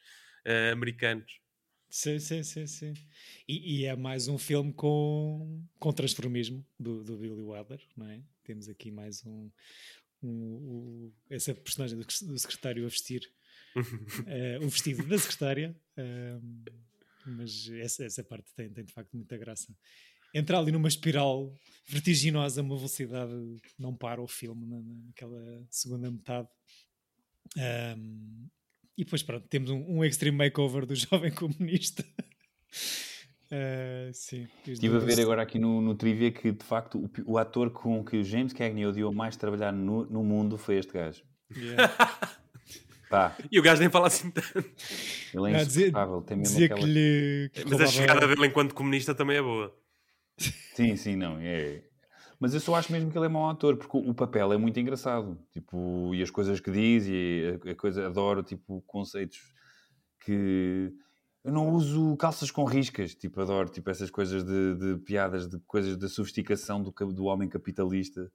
[0.47, 1.41] uh, americanos.
[1.89, 2.95] Sim, sim, sim, sim.
[3.47, 8.23] E, e, é mais um filme com, com transformismo do, do Billy Wilder, não é?
[8.43, 9.51] Temos aqui mais um,
[10.23, 13.31] um, essa personagem do, do, secretário a vestir
[13.77, 15.77] uh, o vestido da secretária.
[15.99, 16.91] Uh,
[17.27, 19.77] mas essa, essa parte tem, tem de facto muita graça.
[20.35, 21.55] Entrar ali numa espiral
[21.87, 23.33] vertiginosa, uma velocidade
[23.79, 26.49] não para o filme na, naquela segunda metade.
[27.57, 28.49] Um,
[28.97, 32.05] e depois, pronto, temos um, um extreme makeover do jovem comunista.
[33.47, 34.47] Uh, sim.
[34.67, 38.05] Estive a ver agora aqui no, no trivia que de facto o, o, ator com
[38.05, 41.23] que o James Cagney odiou mais trabalhar no, no mundo foi este gajo.
[41.55, 41.93] Yeah.
[43.11, 43.37] Pá.
[43.51, 44.65] E o gajo nem fala assim tanto.
[45.35, 46.23] Ele é insuportável.
[46.23, 46.81] Tem mesmo aquela...
[46.81, 47.51] que lhe.
[47.53, 49.82] Que Mas a chegada dele enquanto comunista também é boa.
[50.39, 51.39] Sim, sim, não.
[51.39, 51.83] É...
[52.39, 54.79] Mas eu só acho mesmo que ele é mau ator, porque o papel é muito
[54.81, 55.39] engraçado.
[55.53, 59.39] Tipo, e as coisas que diz, e a, a coisa, adoro, tipo, conceitos
[60.25, 60.93] que
[61.45, 65.59] eu não uso calças com riscas, tipo, adoro tipo, essas coisas de, de piadas, de
[65.67, 68.31] coisas da sofisticação do, do homem capitalista.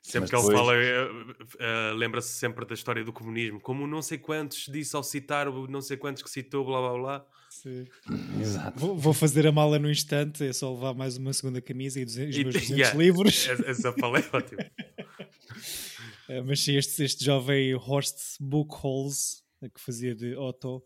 [0.00, 0.48] Sempre Mas que depois...
[0.48, 4.96] ele fala, uh, uh, lembra-se sempre da história do comunismo, como não sei quantos disse
[4.96, 7.26] ao citar o não sei quantos que citou, blá blá blá.
[8.40, 8.78] Exato.
[8.78, 12.04] Vou, vou, fazer a mala no instante, é só levar mais uma segunda camisa e
[12.04, 13.48] os meus 200 yeah, livros.
[13.66, 14.62] Essa fala é ótima.
[16.28, 20.84] uh, mas sim, este, este jovem Horst Buchholz, que fazia de Otto,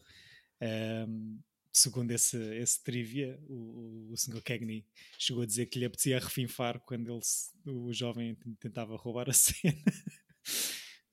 [1.08, 1.38] um,
[1.72, 4.42] segundo esse, esse trivia, o, o Sr.
[4.42, 4.86] Cagney
[5.18, 7.20] chegou a dizer que lhe apetecia refinfar quando ele,
[7.66, 9.76] o jovem tentava roubar a cena.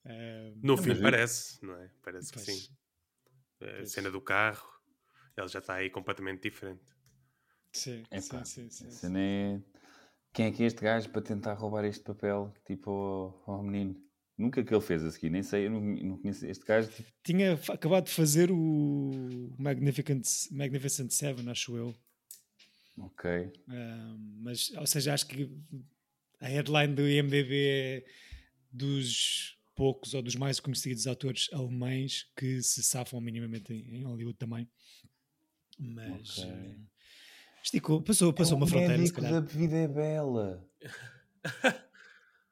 [0.06, 1.90] um, no fim, parece, não é?
[2.02, 2.68] Parece que sim.
[3.62, 4.68] A cena do carro,
[5.38, 6.84] ele já está aí completamente diferente.
[7.72, 9.18] Sim, sim, sim, sim, sim.
[9.18, 9.62] É...
[10.32, 13.96] Quem é que é este gajo para tentar roubar este papel, tipo, ao, ao menino?
[14.36, 16.90] Nunca que ele fez a seguir, nem sei, eu não, não conheço este gajo.
[16.90, 17.08] Tipo...
[17.24, 21.96] Tinha acabado de fazer o Magnificent, Magnificent Seven, acho eu.
[22.98, 23.52] Ok.
[24.42, 25.50] mas, ou seja, acho que
[26.40, 28.06] a headline do IMDB é
[28.72, 34.38] dos poucos ou dos mais conhecidos atores alemães que se safam minimamente em, em Hollywood
[34.38, 34.70] também.
[35.80, 36.52] Mas okay.
[36.52, 36.76] uh,
[37.64, 39.06] esticou, passou, passou é uma fronteira.
[39.06, 39.34] Se calhar.
[39.34, 40.64] da vida é bela.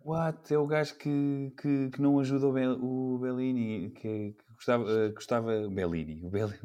[0.03, 0.51] What?
[0.51, 4.83] É o gajo que, que, que não ajuda o, Bel, o Bellini, que, que gostava,
[4.83, 5.69] uh, gostava.
[5.69, 6.49] Bellini, o Bel,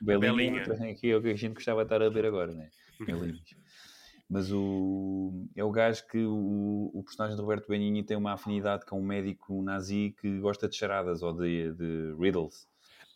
[0.00, 0.60] Bellini.
[0.60, 2.70] Bellini, que é o que a gente gostava de estar a ver agora, né?
[3.04, 3.40] Bellini.
[4.30, 8.86] Mas o, é o gajo que o, o personagem de Roberto Benigni tem uma afinidade
[8.86, 12.69] com um médico nazi que gosta de charadas ou de, de riddles.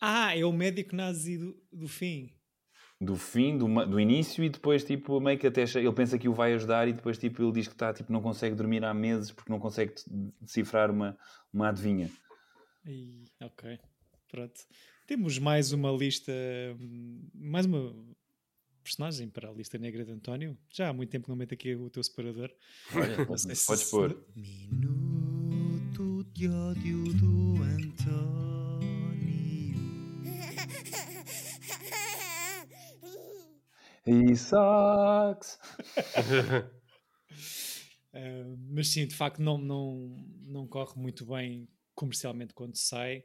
[0.07, 2.31] Ah, é o médico nazi do, do fim
[3.01, 6.33] do fim, do, do início e depois tipo meio que até ele pensa que o
[6.33, 9.31] vai ajudar e depois tipo ele diz que está tipo não consegue dormir há meses
[9.31, 9.95] porque não consegue
[10.41, 11.17] decifrar uma,
[11.53, 12.11] uma adivinha.
[12.87, 13.79] E, ok,
[14.31, 14.61] pronto.
[15.07, 16.33] Temos mais uma lista,
[17.35, 17.95] mais uma
[18.83, 20.57] personagem para a lista negra de António.
[20.71, 22.51] Já há muito tempo que não meto aqui o teu separador.
[23.27, 24.25] Podes pôr.
[24.35, 28.64] Minuto de ódio do António.
[34.07, 35.59] He sucks.
[38.13, 43.25] uh, mas sim, de facto, não, não, não corre muito bem comercialmente quando sai.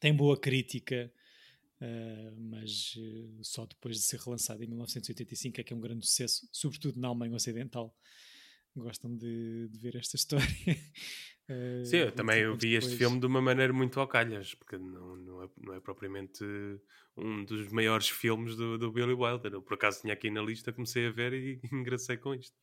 [0.00, 1.12] Tem boa crítica,
[1.80, 6.04] uh, mas uh, só depois de ser relançado em 1985 é que é um grande
[6.04, 7.94] sucesso, sobretudo na Alemanha Ocidental.
[8.74, 10.44] Gostam de, de ver esta história.
[11.48, 12.84] Uh, Sim, eu também eu vi depois...
[12.84, 16.44] este filme de uma maneira muito ao calhas, porque não, não, é, não é propriamente
[17.16, 19.52] um dos maiores filmes do, do Billy Wilder.
[19.54, 22.54] Eu por acaso tinha aqui na lista, comecei a ver e engracei com isto.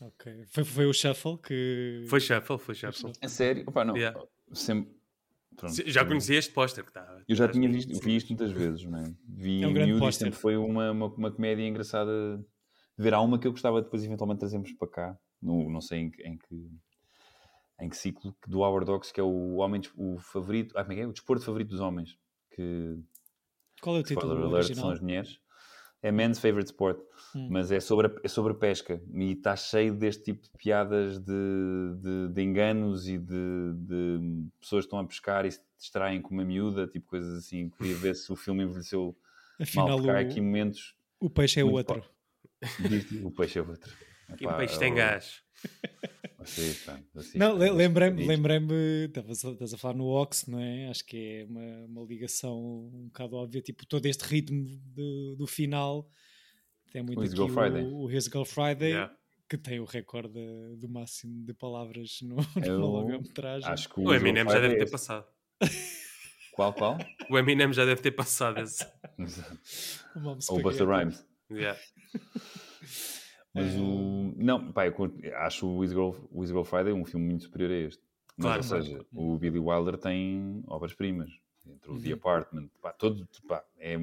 [0.00, 0.44] Ok.
[0.48, 2.04] Foi, foi o Shuffle que.
[2.08, 3.12] Foi Shuffle, foi Shuffle.
[3.20, 3.64] É sério?
[3.66, 3.96] Opa, não.
[3.96, 4.20] Yeah.
[4.52, 4.92] Sempre...
[5.86, 7.22] já conhecia este póster que está.
[7.28, 9.14] Eu já tinha visto, vi isto muitas vezes, não é?
[9.28, 10.32] Vi é um grande póster.
[10.32, 12.38] Foi uma, uma, uma comédia engraçada
[12.98, 13.14] de ver.
[13.14, 15.18] Há uma que eu gostava depois eventualmente trazermos para cá.
[15.40, 16.70] No, não sei em, em que
[17.82, 21.06] em que ciclo do Howard Dogs, que é o homem o favorito, ah, é, é?
[21.06, 22.16] o desporto favorito dos homens.
[22.52, 22.96] Que,
[23.82, 24.84] Qual é o título alert, original?
[24.84, 25.40] São as mulheres.
[26.00, 26.98] É Men's Favorite Sport,
[27.34, 27.48] hum.
[27.50, 31.18] mas é sobre, a, é sobre a pesca e está cheio deste tipo de piadas
[31.20, 31.32] de,
[32.00, 36.34] de, de enganos e de, de, pessoas que estão a pescar e se distraem com
[36.34, 37.70] uma miúda, tipo coisas assim.
[37.70, 39.16] Queria ver se o filme envelheceu
[39.60, 40.96] Afinal, mal, porque há aqui momentos.
[41.20, 42.04] O peixe é o outro.
[43.22, 43.92] O peixe é o outro.
[44.40, 45.42] E o peixe tem gás.
[47.34, 50.88] Não, lembrei-me, lembrei-me, estavas a falar no Ox, não é?
[50.88, 55.46] Acho que é uma, uma ligação um bocado óbvia, tipo, todo este ritmo do, do
[55.46, 56.08] final
[56.92, 59.14] tem muito o aqui o, o His Girl Friday, yeah.
[59.48, 60.38] que tem o recorde
[60.76, 63.68] do máximo de palavras no, numa longa-metragem.
[63.68, 65.26] Acho que o, o Eminem já deve ter passado.
[66.52, 66.98] Qual, qual?
[67.30, 68.86] O Eminem já deve ter passado esse.
[70.50, 71.26] Ou Buster Rhymes.
[71.50, 71.80] Yeah.
[73.54, 74.32] Mas o.
[74.36, 74.94] Não, pá, eu
[75.36, 78.02] acho o With Girl, With Girl Friday um filme muito superior a este.
[78.36, 81.30] Mas, claro, ou seja, o Billy Wilder tem obras-primas.
[81.66, 82.02] Entre o uhum.
[82.02, 83.28] The Apartment, pá, todo.
[83.46, 83.96] Pá, é,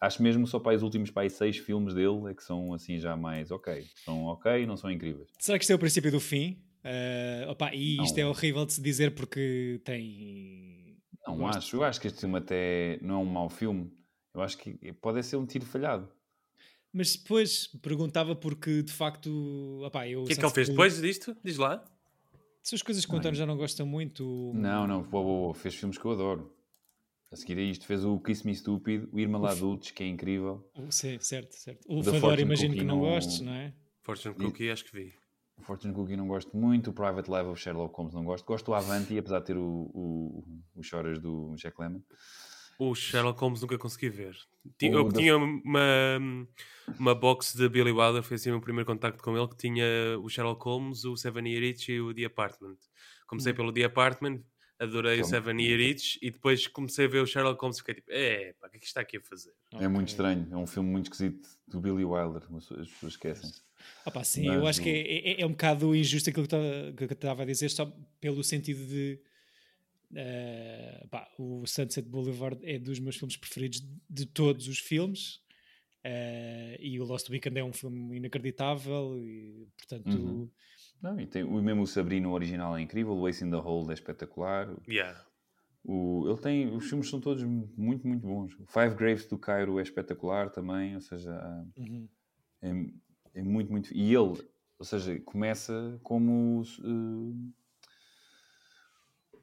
[0.00, 3.16] acho mesmo só para os últimos pá, seis filmes dele é que são assim já
[3.16, 3.84] mais ok.
[4.04, 5.28] São ok, não são incríveis.
[5.38, 6.62] Será que isto é o princípio do fim?
[6.82, 8.22] Uh, opa, e isto não.
[8.22, 10.96] é horrível de se dizer porque tem.
[11.26, 11.76] Não acho.
[11.76, 13.92] Eu acho que este filme até não é um mau filme.
[14.32, 16.08] Eu acho que pode ser um tiro falhado.
[16.92, 19.82] Mas depois perguntava porque de facto.
[19.84, 20.72] Opá, eu o que é que ele fez que...
[20.72, 21.36] depois disto?
[21.42, 21.84] Diz lá.
[22.62, 24.52] Se as coisas que o António já não gosta muito.
[24.54, 26.52] Não, não, boa, boa, fez filmes que eu adoro.
[27.32, 30.06] A seguir a isto, fez o Kiss Me Stupid, o Irma Lá Adultos, que é
[30.06, 30.68] incrível.
[30.90, 31.86] Sim, certo, certo.
[31.88, 33.72] O Fador, imagino que não, não gostes, não é?
[34.02, 35.14] Fortune Cookie, acho que vi.
[35.56, 38.44] O Fortune Cookie não gosto muito, o Private Life of Sherlock Holmes não gosto.
[38.44, 39.62] Gosto do Avanti, apesar de ter o,
[39.94, 42.00] o, o Choras do Jack Lemmon.
[42.80, 44.36] O Sherlock Holmes nunca consegui ver.
[44.80, 46.18] Eu tinha uma,
[46.98, 49.84] uma box de Billy Wilder, foi assim o meu primeiro contacto com ele, que tinha
[50.22, 52.78] o Sherlock Holmes, o Seven Year Itch e o The Apartment.
[53.26, 53.56] Comecei hum.
[53.56, 54.40] pelo The Apartment,
[54.78, 55.26] adorei Como?
[55.26, 58.10] o Seven Year Itch e depois comecei a ver o Sherlock Holmes e fiquei tipo,
[58.10, 59.52] é, pá, o que é que está aqui a fazer?
[59.74, 63.60] É muito estranho, é um filme muito esquisito do Billy Wilder, as pessoas esquecem-se.
[64.06, 67.10] Opa, sim, Mas eu acho que é, é, é, um bocado injusto aquilo que eu
[67.10, 69.20] estava a dizer, só pelo sentido de.
[70.10, 75.36] Uh, pá, o Sunset Boulevard é dos meus filmes preferidos de todos os filmes.
[76.04, 80.50] Uh, e o Lost Weekend é um filme inacreditável e portanto uhum.
[81.02, 83.90] Não, e tem, o mesmo o Sabrina original é incrível, o Ace in the Hole
[83.90, 84.68] é espetacular.
[84.86, 85.24] Yeah.
[85.82, 88.54] O, ele tem, os filmes são todos muito, muito bons.
[88.60, 91.32] O Five Graves do Cairo é espetacular também, ou seja,
[91.78, 92.06] uhum.
[92.60, 93.94] é, é, muito, muito.
[93.94, 94.46] E ele,
[94.78, 97.52] ou seja, começa como, uh,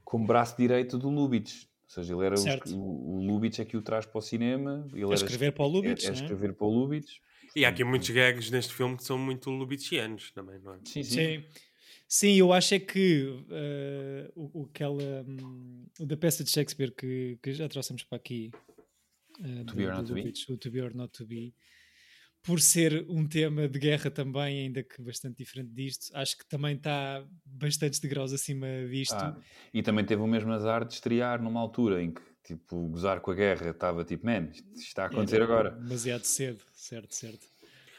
[0.08, 1.66] como braço direito do Lubitsch.
[1.84, 4.88] Ou seja, ele era o, o, Lubitsch é que o traz para o cinema.
[4.94, 6.06] Ele a escrever para o Lubitsch.
[6.06, 7.18] É, é escrever para o Lubitsch.
[7.54, 10.80] E há aqui muitos gags neste filme que são muito Lubitchianos também, não é?
[10.86, 11.04] Sim, sim.
[11.04, 11.44] sim.
[12.08, 17.38] Sim, eu acho é que uh, o, o, aquela, um, da peça de Shakespeare que,
[17.44, 18.50] que já trouxemos para aqui,
[19.42, 20.34] uh, to, be or not to be.
[20.48, 21.54] o to Be or Not to Be,
[22.48, 26.78] por ser um tema de guerra também, ainda que bastante diferente disto, acho que também
[26.78, 29.16] está bastante degraus acima disto.
[29.16, 29.36] Ah,
[29.74, 33.32] e também teve o mesmo azar de estrear numa altura em que, tipo, gozar com
[33.32, 35.72] a guerra estava tipo, man, isto está a acontecer agora.
[35.72, 37.46] Demasiado cedo, certo, certo.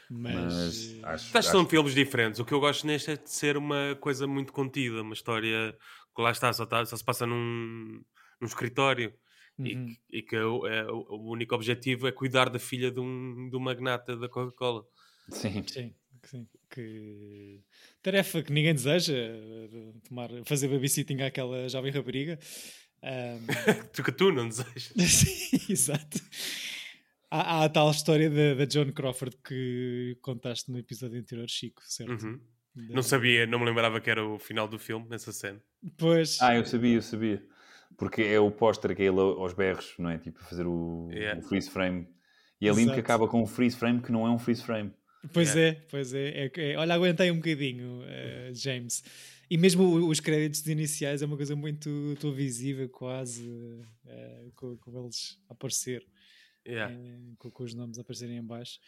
[0.09, 2.39] Mas, mas eh, acho, acho, são filmes diferentes.
[2.39, 5.77] O que eu gosto neste é de ser uma coisa muito contida, uma história
[6.15, 8.01] que lá está, só, está, só se passa num,
[8.41, 9.13] num escritório.
[9.59, 9.95] Uhum.
[10.09, 13.57] E, e, que é, é, o único objetivo é cuidar da filha de um, de
[13.57, 14.85] um magnata da Coca-Cola.
[15.29, 15.63] Sim.
[15.67, 15.93] Sim,
[16.23, 16.47] sim.
[16.69, 17.59] Que
[18.01, 19.13] tarefa que ninguém deseja
[20.07, 22.39] tomar, fazer babysitting àquela jovem rapariga.
[23.03, 23.45] Um...
[23.93, 24.93] tu que tu não desejas.
[25.09, 26.19] sim, exato.
[27.29, 31.81] Há, há, a tal história da, da John Crawford que contaste no episódio anterior, Chico,
[31.85, 32.25] certo?
[32.25, 32.39] Uhum.
[32.75, 35.61] Não sabia, não me lembrava que era o final do filme, nessa cena.
[35.97, 36.39] Pois.
[36.41, 37.43] Ah, eu sabia, eu sabia.
[37.99, 40.17] Porque é o póster que é ele aos berros, não é?
[40.17, 41.39] Tipo, fazer o, yeah.
[41.39, 42.07] o freeze frame.
[42.61, 44.91] E é lindo que acaba com um freeze frame que não é um freeze frame.
[45.33, 45.77] Pois yeah.
[45.77, 46.45] é, pois é.
[46.45, 49.03] é, é olha, aguentei um bocadinho, uh, James.
[49.49, 55.37] E mesmo os créditos iniciais é uma coisa muito, visível, quase, uh, com, com eles
[55.49, 56.05] a aparecer
[56.65, 56.93] yeah.
[56.93, 58.79] Eh, com, com, os nomes a aparecerem em baixo.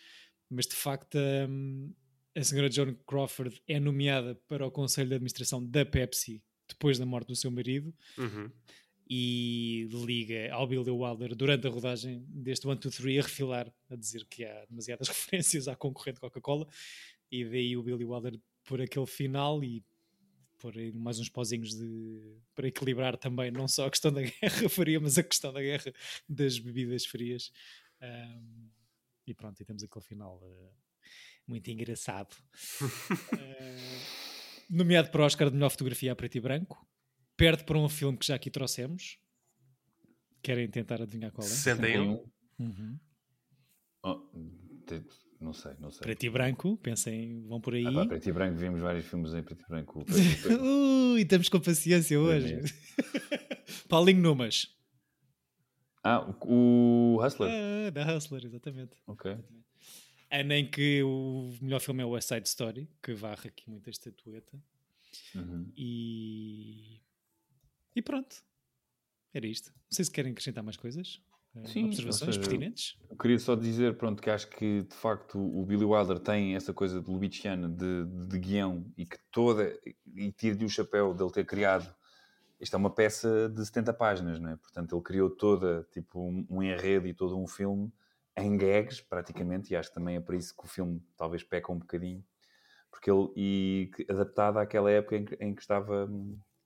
[0.50, 1.18] Mas de facto,
[1.50, 1.94] um,
[2.36, 7.06] a senhora Joan Crawford é nomeada para o conselho de administração da Pepsi depois da
[7.06, 7.94] morte do seu marido.
[8.18, 8.50] Uhum.
[9.14, 13.96] E liga ao Billy Wilder durante a rodagem deste One, Two, Three a refilar, a
[13.98, 16.66] dizer que há demasiadas referências à concorrente Coca-Cola,
[17.30, 19.84] e daí o Billy Wilder por aquele final e
[20.60, 25.00] por mais uns pozinhos de, para equilibrar também não só a questão da guerra fria,
[25.00, 25.92] mas a questão da guerra
[26.30, 27.52] das bebidas frias.
[28.02, 28.70] Um,
[29.28, 30.72] e pronto, e temos aquele final uh,
[31.48, 32.34] muito engraçado.
[32.82, 32.88] uh,
[34.70, 36.88] nomeado para o Oscar de melhor fotografia a preto e branco.
[37.42, 39.18] Perde para um filme que já aqui trouxemos.
[40.44, 41.50] Querem tentar adivinhar qual é?
[41.50, 42.24] 61.
[42.60, 43.00] Uhum.
[44.04, 44.22] Oh,
[45.40, 46.02] não sei, não sei.
[46.02, 47.84] Preto e branco, pensem, vão por aí.
[47.88, 50.06] Ah, pá, preto e branco, vimos vários filmes em preto e branco.
[51.16, 52.60] Ui, estamos com paciência hoje.
[53.90, 54.68] Paulinho Numas.
[56.04, 57.50] Ah, o, o Hustler.
[57.52, 58.98] Ah, da Hustler, exatamente.
[59.08, 59.36] Ok.
[60.30, 63.90] Ano em que o melhor filme é o West Side Story, que varre aqui muita
[63.90, 64.62] estatueta.
[65.36, 65.72] Uhum.
[65.76, 67.01] E...
[67.96, 68.44] e pronto.
[69.34, 69.70] Era isto.
[69.70, 71.22] Não sei se querem acrescentar mais coisas.
[71.56, 72.98] Eh, Sim, observações seja, pertinentes.
[73.10, 76.74] Eu queria só dizer pronto, que acho que de facto o Billy Wilder tem essa
[76.74, 79.78] coisa de Lubitchiana de, de, de guião e que toda,
[80.16, 81.94] e tira-lhe o chapéu dele ter criado.
[82.60, 84.56] Isto é uma peça de 70 páginas, não é?
[84.56, 87.92] Portanto, ele criou toda, tipo, um, um enredo e todo um filme
[88.38, 91.72] em gags, praticamente, e acho que também é por isso que o filme talvez peca
[91.72, 92.24] um bocadinho,
[92.90, 96.08] porque ele, e adaptado àquela época em que, em que estava,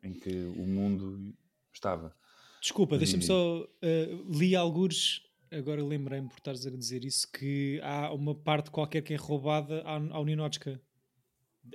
[0.06, 1.34] em que o mundo
[1.74, 2.16] estava.
[2.62, 3.62] Desculpa, deixa-me só.
[3.62, 9.02] Uh, li alguns, agora lembrei-me por estares a dizer isso, que há uma parte qualquer
[9.02, 10.80] que é roubada ao, ao Ninochka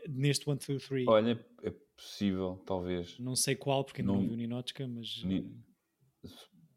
[0.09, 1.09] neste 1, 2, 3.
[1.09, 3.19] Olha, é possível, talvez.
[3.19, 5.23] Não sei qual, porque não, não vi o Ninochka, mas.
[5.25, 5.53] Ni...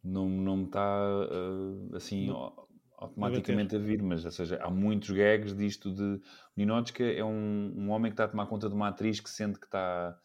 [0.04, 2.54] Não, não me está uh, assim não.
[2.98, 6.20] automaticamente a vir, mas ou seja, há muitos gags disto de.
[6.58, 9.60] Ninochka é um, um homem que está a tomar conta de uma atriz que sente
[9.60, 10.18] que está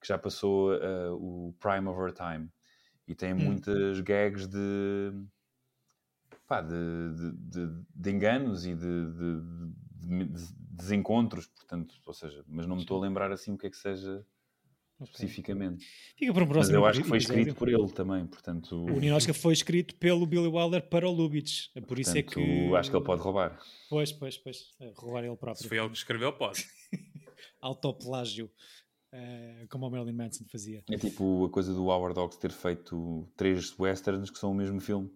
[0.00, 2.48] que já passou uh, o prime of her time
[3.06, 3.38] e tem hum.
[3.38, 5.12] muitas gags de,
[6.46, 9.06] pá, de, de, de, enganos e de,
[10.70, 13.76] desencontros, portanto, ou seja, mas não me estou a lembrar assim o que é que
[13.76, 14.24] seja
[14.98, 15.12] okay.
[15.12, 15.84] especificamente.
[16.16, 18.84] Fica para um próximo mas eu acho que foi escrito por ele também, portanto...
[18.84, 22.74] O Ninochka foi escrito pelo Billy Wilder para o Lubitsch, por portanto, isso é que...
[22.76, 23.60] acho que ele pode roubar.
[23.88, 25.62] Pois, pois, pois, é, roubar ele próprio.
[25.62, 26.64] Se foi ele que escreveu, pode.
[27.60, 28.50] Autoplágio.
[29.12, 30.84] Uh, como o Marilyn Manson fazia.
[30.88, 34.80] É tipo a coisa do Howard Hawks ter feito três westerns que são o mesmo
[34.80, 35.10] filme.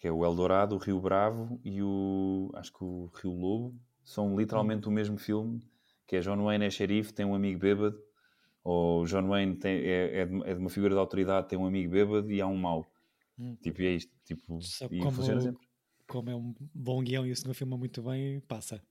[0.00, 2.50] Que é o Eldorado, o Rio Bravo e o.
[2.54, 3.80] Acho que o Rio Lobo.
[4.04, 5.62] são literalmente o mesmo filme,
[6.06, 7.98] que é John Wayne é xerife, tem um amigo bêbado,
[8.62, 11.90] ou John Wayne tem, é, é, de, é, uma figura de autoridade, tem um amigo
[11.90, 12.84] bêbado e há um mau.
[13.38, 13.56] Hum.
[13.62, 14.12] Tipo, é isto.
[14.24, 14.58] Tipo,
[14.90, 15.66] e como, funciona sempre.
[16.06, 18.82] Como é um bom guião e o senhor filma muito bem, passa.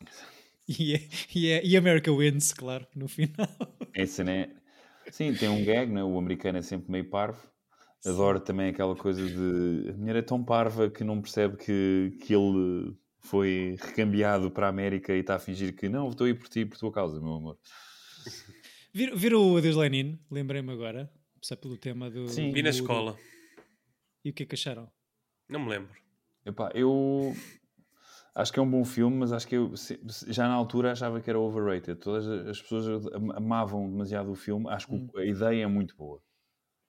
[0.78, 1.00] E, é,
[1.34, 3.48] e, é, e America wins, claro, no final.
[3.94, 4.50] Esse, né?
[5.10, 6.04] Sim, tem um gag, né?
[6.04, 7.40] o americano é sempre meio parvo.
[8.04, 12.34] Adoro também aquela coisa de a mulher é tão parva que não percebe que, que
[12.34, 16.48] ele foi recambiado para a América e está a fingir que não, estou aí por
[16.48, 17.58] ti, por tua causa, meu amor.
[18.92, 20.18] Viram o Adeus Lenin?
[20.30, 21.10] Lembrei-me agora,
[21.42, 22.28] só pelo tema do.
[22.28, 23.16] Sim, vi na escola.
[24.24, 24.90] E o que é que acharam?
[25.48, 25.92] Não me lembro.
[26.46, 27.34] Epá, eu
[28.40, 29.72] acho que é um bom filme, mas acho que eu
[30.28, 31.98] já na altura achava que era overrated.
[31.98, 34.68] Todas as pessoas amavam demasiado o filme.
[34.68, 35.08] Acho que hum.
[35.16, 36.22] a ideia é muito boa.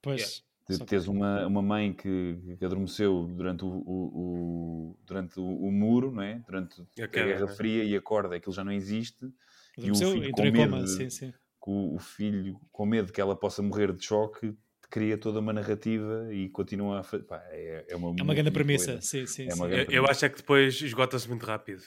[0.00, 0.20] Pois.
[0.20, 5.44] Yeah de teres uma, uma mãe que, que adormeceu durante o, o, o durante o,
[5.44, 6.40] o, muro, não é?
[6.46, 7.52] durante a, a Guerra né?
[7.54, 9.32] Fria e acorda, aquilo já não existe.
[9.76, 11.34] Adormeceu, e o filho com medo, coma, sim, sim.
[11.58, 14.56] Com o filho com medo que ela possa morrer de choque,
[14.90, 17.24] cria toda uma narrativa e continua a fazer.
[17.50, 19.62] É, é, uma, é uma grande premissa, sim, sim, é sim.
[19.62, 21.82] Eu, eu, acho é que depois esgota-se muito rápido.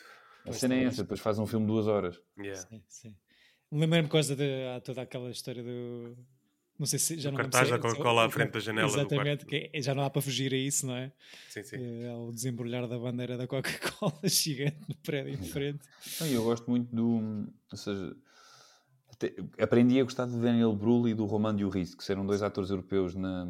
[0.48, 2.20] A cena é essa, depois faz um filme de duas horas.
[2.38, 2.62] Yeah.
[2.62, 3.16] Sim, sim.
[3.72, 4.46] Lembrei-me coisa de
[4.84, 6.18] toda aquela história do
[6.78, 9.82] não sei se já não cartaz da Coca-Cola à frente da janela Exatamente, que é,
[9.82, 11.12] já não há para fugir a isso, não é?
[11.50, 11.78] Sim, sim.
[11.78, 15.80] É, o desembrulhar da bandeira da Coca-Cola gigante no prédio em frente.
[16.22, 17.48] Eu gosto muito do.
[17.72, 18.16] Ou seja,
[19.60, 23.16] aprendi a gostar do Daniel Brühl e do Roman Duris, que eram dois atores europeus
[23.16, 23.46] na,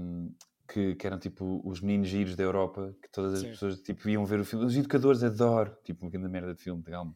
[0.72, 3.50] que, que, eram tipo os meninos giros da Europa, que todas as Sim.
[3.50, 4.66] pessoas tipo, iam ver o filme.
[4.66, 7.16] Os educadores adoro, tipo, uma grande merda de filme, calma.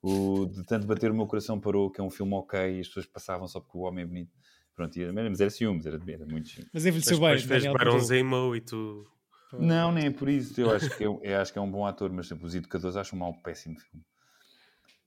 [0.00, 2.86] O de tanto bater o meu coração parou, que é um filme ok, e as
[2.86, 4.32] pessoas passavam só porque o homem é bonito.
[4.74, 6.70] Pronto, mas era ciúmes, era, era muito ciúmes.
[6.72, 7.30] Mas envelheceu bem.
[7.30, 9.04] Mas fez Barão Zemo e tu...
[9.52, 10.60] Não, nem é por isso.
[10.60, 12.96] Eu acho que, eu, eu acho que é um bom ator, mas tipo, os educadores
[12.96, 14.04] acham mal um péssimo filme.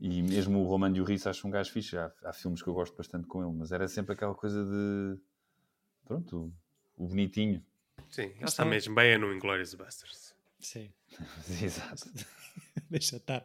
[0.02, 1.96] E mesmo o Roman Duris acho um gajo fixe.
[1.96, 5.20] Há, há, filmes que eu gosto bastante com ele, mas era sempre aquela coisa de...
[6.04, 6.52] Pronto,
[6.98, 7.64] o, o bonitinho.
[8.10, 10.36] Sim, ele está mesmo bem no Inglourious Basterds.
[10.60, 10.92] Sim.
[11.64, 12.10] Exato.
[12.90, 13.44] Deixa estar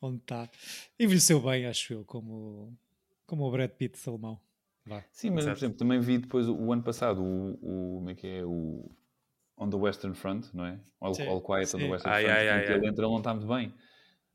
[0.00, 0.50] onde está.
[0.98, 2.76] Envelheceu bem, acho eu, como,
[3.24, 4.40] como o Brad Pitt de alemão.
[4.84, 5.04] Vá.
[5.12, 8.14] Sim, mas por exemplo, também vi depois o, o ano passado o, o, como é
[8.16, 8.90] que é o
[9.56, 10.80] On the Western Front, não é?
[11.00, 11.76] All, all Quiet Sim.
[11.76, 12.36] on the Western ai, Front.
[12.36, 13.72] Ai, ai, ele entra, ele não está muito bem.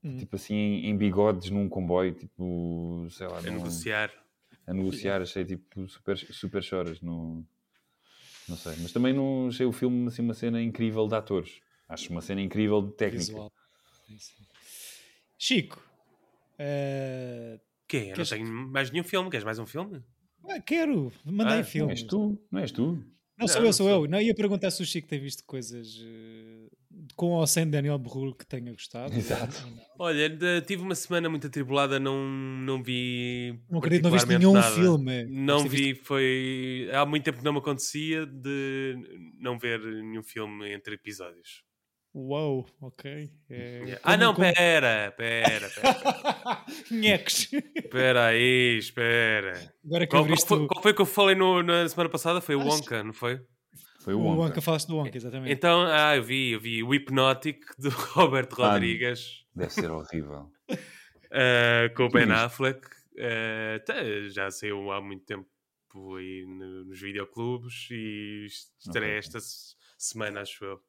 [0.04, 0.18] Hum.
[0.18, 3.40] Tipo assim, em, em, bigodes num comboio, tipo, sei lá.
[3.40, 4.12] A num, negociar.
[4.66, 7.02] A negociar, achei tipo super, super choras.
[7.02, 7.46] No,
[8.48, 11.62] não sei, mas também não achei o filme assim uma cena incrível de atores.
[11.90, 13.26] Acho uma cena incrível de técnica.
[13.26, 13.52] Visual.
[15.38, 15.82] Chico,
[16.60, 17.60] uh...
[17.88, 18.10] Quem?
[18.10, 19.30] Eu não tenho mais nenhum filme.
[19.30, 20.04] Queres mais um filme?
[20.48, 21.88] Ah, quero, mandei ah, filme.
[21.88, 23.04] Não és tu, não és tu.
[23.38, 24.08] Não, sou não, eu, sou, eu.
[24.08, 26.57] Não, ia perguntar se o Chico tem visto coisas uh,
[27.18, 29.14] com ou sem Daniel Brühl que tenha gostado.
[29.14, 29.68] Exato.
[29.98, 30.30] Olha,
[30.62, 33.60] tive uma semana muito atribulada, não, não vi.
[33.70, 34.76] Não acredito, não viste nenhum nada.
[34.76, 35.26] filme.
[35.26, 36.06] Não vi, visto...
[36.06, 36.88] foi.
[36.94, 38.96] Há muito tempo que não me acontecia de
[39.40, 41.64] não ver nenhum filme entre episódios.
[42.14, 43.30] Uou, ok.
[43.50, 44.52] É, ah, não, como...
[44.54, 46.66] pera, pera, pera.
[46.92, 47.50] Nhecos.
[47.76, 49.74] Espera aí, espera.
[49.84, 52.42] Agora que qual, qual, foi, qual foi que eu falei no, na semana passada?
[52.42, 53.40] Foi o Wonka, não foi?
[54.08, 54.40] Foi o Wonka.
[54.40, 55.52] O Wonka falaste do Wonka, exatamente.
[55.52, 59.44] Então, ah, eu vi, eu vi o Hypnotic do Roberto ah, Rodrigues.
[59.54, 60.50] Deve ser horrível.
[60.70, 62.88] uh, com o Ben Affleck.
[62.88, 65.46] Uh, já saiu há muito tempo
[66.16, 68.46] aí nos videoclubes e
[68.80, 69.20] estarei okay.
[69.20, 69.40] esta
[69.98, 70.80] semana, acho eu.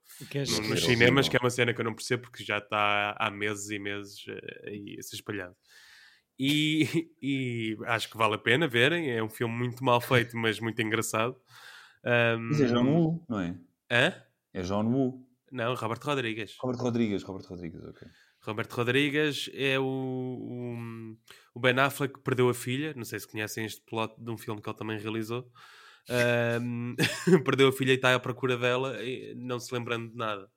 [0.61, 3.31] No, nos cinemas, que é uma cena que eu não percebo porque já está há
[3.33, 4.25] meses e meses
[4.65, 5.57] aí a ser espalhado.
[6.39, 6.87] E,
[7.21, 9.11] e, acho que vale a pena verem.
[9.11, 11.37] É um filme muito mal feito, mas muito engraçado.
[12.05, 12.39] Um...
[12.49, 13.59] Mas é John Woo, não é?
[13.91, 14.15] Hã?
[14.53, 15.27] É John Woo.
[15.51, 16.57] Não, Robert Rodrigues.
[16.61, 18.09] Robert Rodrigues, Robert Rodrigues, ok.
[18.43, 21.17] Robert Rodrigues é o, o,
[21.55, 22.95] o, Ben Affleck que perdeu a filha.
[22.95, 25.51] Não sei se conhecem este plot de um filme que ele também realizou.
[26.61, 26.95] Um,
[27.45, 28.97] perdeu a filha e está à procura dela,
[29.37, 30.51] não se lembrando de nada.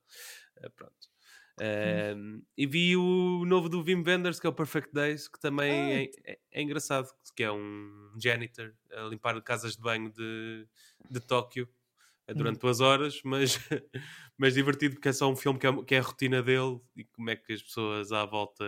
[0.57, 1.10] Uh, pronto.
[1.59, 5.71] Um, e vi o novo do Wim Wenders, que é o Perfect Days, que também
[5.71, 6.01] ah.
[6.01, 10.67] é, é, é, engraçado, que é um janitor a limpar casas de banho de,
[11.09, 11.69] de Tóquio
[12.27, 12.61] eh, durante hum.
[12.61, 13.59] duas horas, mas,
[14.37, 17.03] mas divertido porque é só um filme que é, que é a rotina dele e
[17.05, 18.63] como é que as pessoas à volta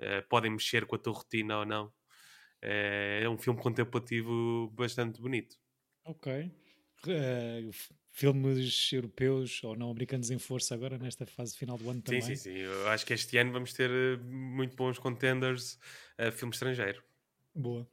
[0.00, 1.86] uh, podem mexer com a tua rotina ou não.
[2.64, 5.56] Uh, é um filme contemplativo bastante bonito.
[6.04, 6.50] Ok.
[7.06, 7.70] Uh,
[8.16, 12.22] filmes europeus ou não americanos em força agora nesta fase final do ano também.
[12.22, 12.56] Sim, sim, sim.
[12.56, 15.78] Eu acho que este ano vamos ter eh, muito bons contenders
[16.16, 17.02] a uh, filme estrangeiro.
[17.54, 17.86] Boa.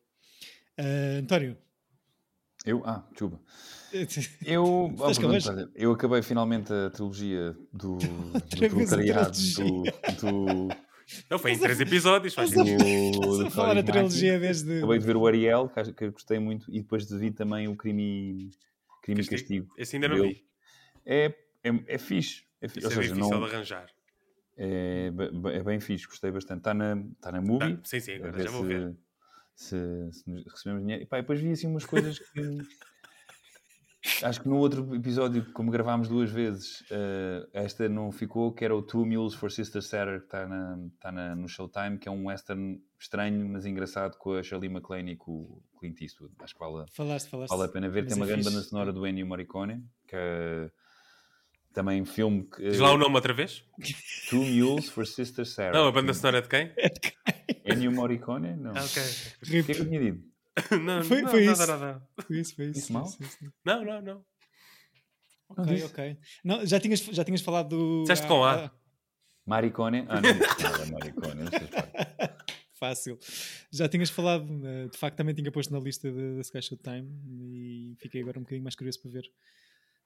[0.79, 1.57] Uh, António.
[2.65, 2.81] Eu?
[2.85, 3.41] Ah, desculpa.
[4.45, 7.97] Eu, oh, pronto, eu acabei finalmente a trilogia do,
[8.49, 9.83] do proletariado do,
[10.19, 10.67] do,
[11.29, 12.33] Não, foi em três episódios.
[12.33, 14.79] Faz Estás a falar a trilogia desde.
[14.79, 17.75] Acabei de ver o Ariel, que, que gostei muito, e depois de vi também o
[17.75, 18.49] Crime,
[19.03, 19.73] crime e Castigo.
[19.77, 20.43] Esse ainda não vi.
[21.05, 21.25] É,
[21.63, 22.43] é, é fixe.
[22.59, 22.87] É fixe.
[22.87, 23.47] Ou é seja, difícil não...
[23.47, 23.87] de arranjar.
[24.57, 25.11] É,
[25.53, 26.59] é bem fixe, gostei bastante.
[26.59, 27.79] Está na, está na movie.
[27.83, 28.95] sim, sim, agora já vou se, ver.
[29.55, 31.03] Se, se, se recebemos dinheiro.
[31.03, 32.41] E pá, depois vi assim umas coisas que.
[34.21, 38.75] Acho que no outro episódio, como gravámos duas vezes, uh, esta não ficou, que era
[38.75, 42.11] o Two Mules for Sister Sarah, que está na, tá na, no Showtime, que é
[42.11, 46.33] um western estranho, mas engraçado, com a Shirley MacLaine e com o Clint Eastwood.
[46.39, 47.51] Acho que vale, falaste, falaste.
[47.51, 48.05] vale a pena ver.
[48.05, 50.69] Tem é uma grande banda sonora do Ennio Morricone, que é
[51.73, 52.43] também filme...
[52.43, 53.63] Que, Diz lá o nome outra vez.
[54.29, 55.77] Two Mules for Sister Sarah.
[55.77, 56.71] Não, a banda sonora é de quem?
[56.75, 57.13] É de quem?
[57.65, 58.53] Ennio Morricone?
[58.57, 58.71] Não.
[58.71, 59.01] Ah, ok.
[59.41, 60.32] O que é que eu tinha dito?
[60.83, 61.71] não, foi, não, foi nada, isso.
[61.71, 62.09] nada.
[62.19, 62.93] Foi isso, foi isso.
[62.93, 63.05] Mal?
[63.05, 63.53] Isso, isso.
[63.65, 64.25] Não, não, não.
[65.49, 66.17] Ok, ok.
[66.43, 68.01] Não, já, tinhas, já tinhas falado do.
[68.01, 68.71] Disseste com A.
[69.45, 70.05] Maricone?
[70.07, 70.29] Ah, não
[70.63, 71.43] nada, Maricone.
[71.43, 71.51] Não
[72.79, 73.17] Fácil.
[73.71, 77.95] Já tinhas falado, eh, de facto também tinha posto na lista da Sky Showtime e
[77.97, 79.23] fiquei agora um bocadinho mais curioso para ver.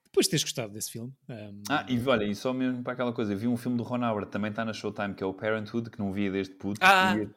[0.03, 1.11] Depois de teres gostado desse filme.
[1.27, 1.63] Um...
[1.69, 4.29] Ah, e olha, e só mesmo para aquela coisa, vi um filme do Ron Howard,
[4.31, 6.79] também está na Showtime, que é o Parenthood, que não via desde puto.
[6.83, 7.15] Ah.
[7.17, 7.29] E,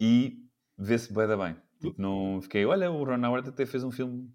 [0.00, 0.38] e
[0.78, 1.56] vê-se bem da bem.
[1.80, 4.30] Tipo, não fiquei, olha, o Ron Howard até fez um filme.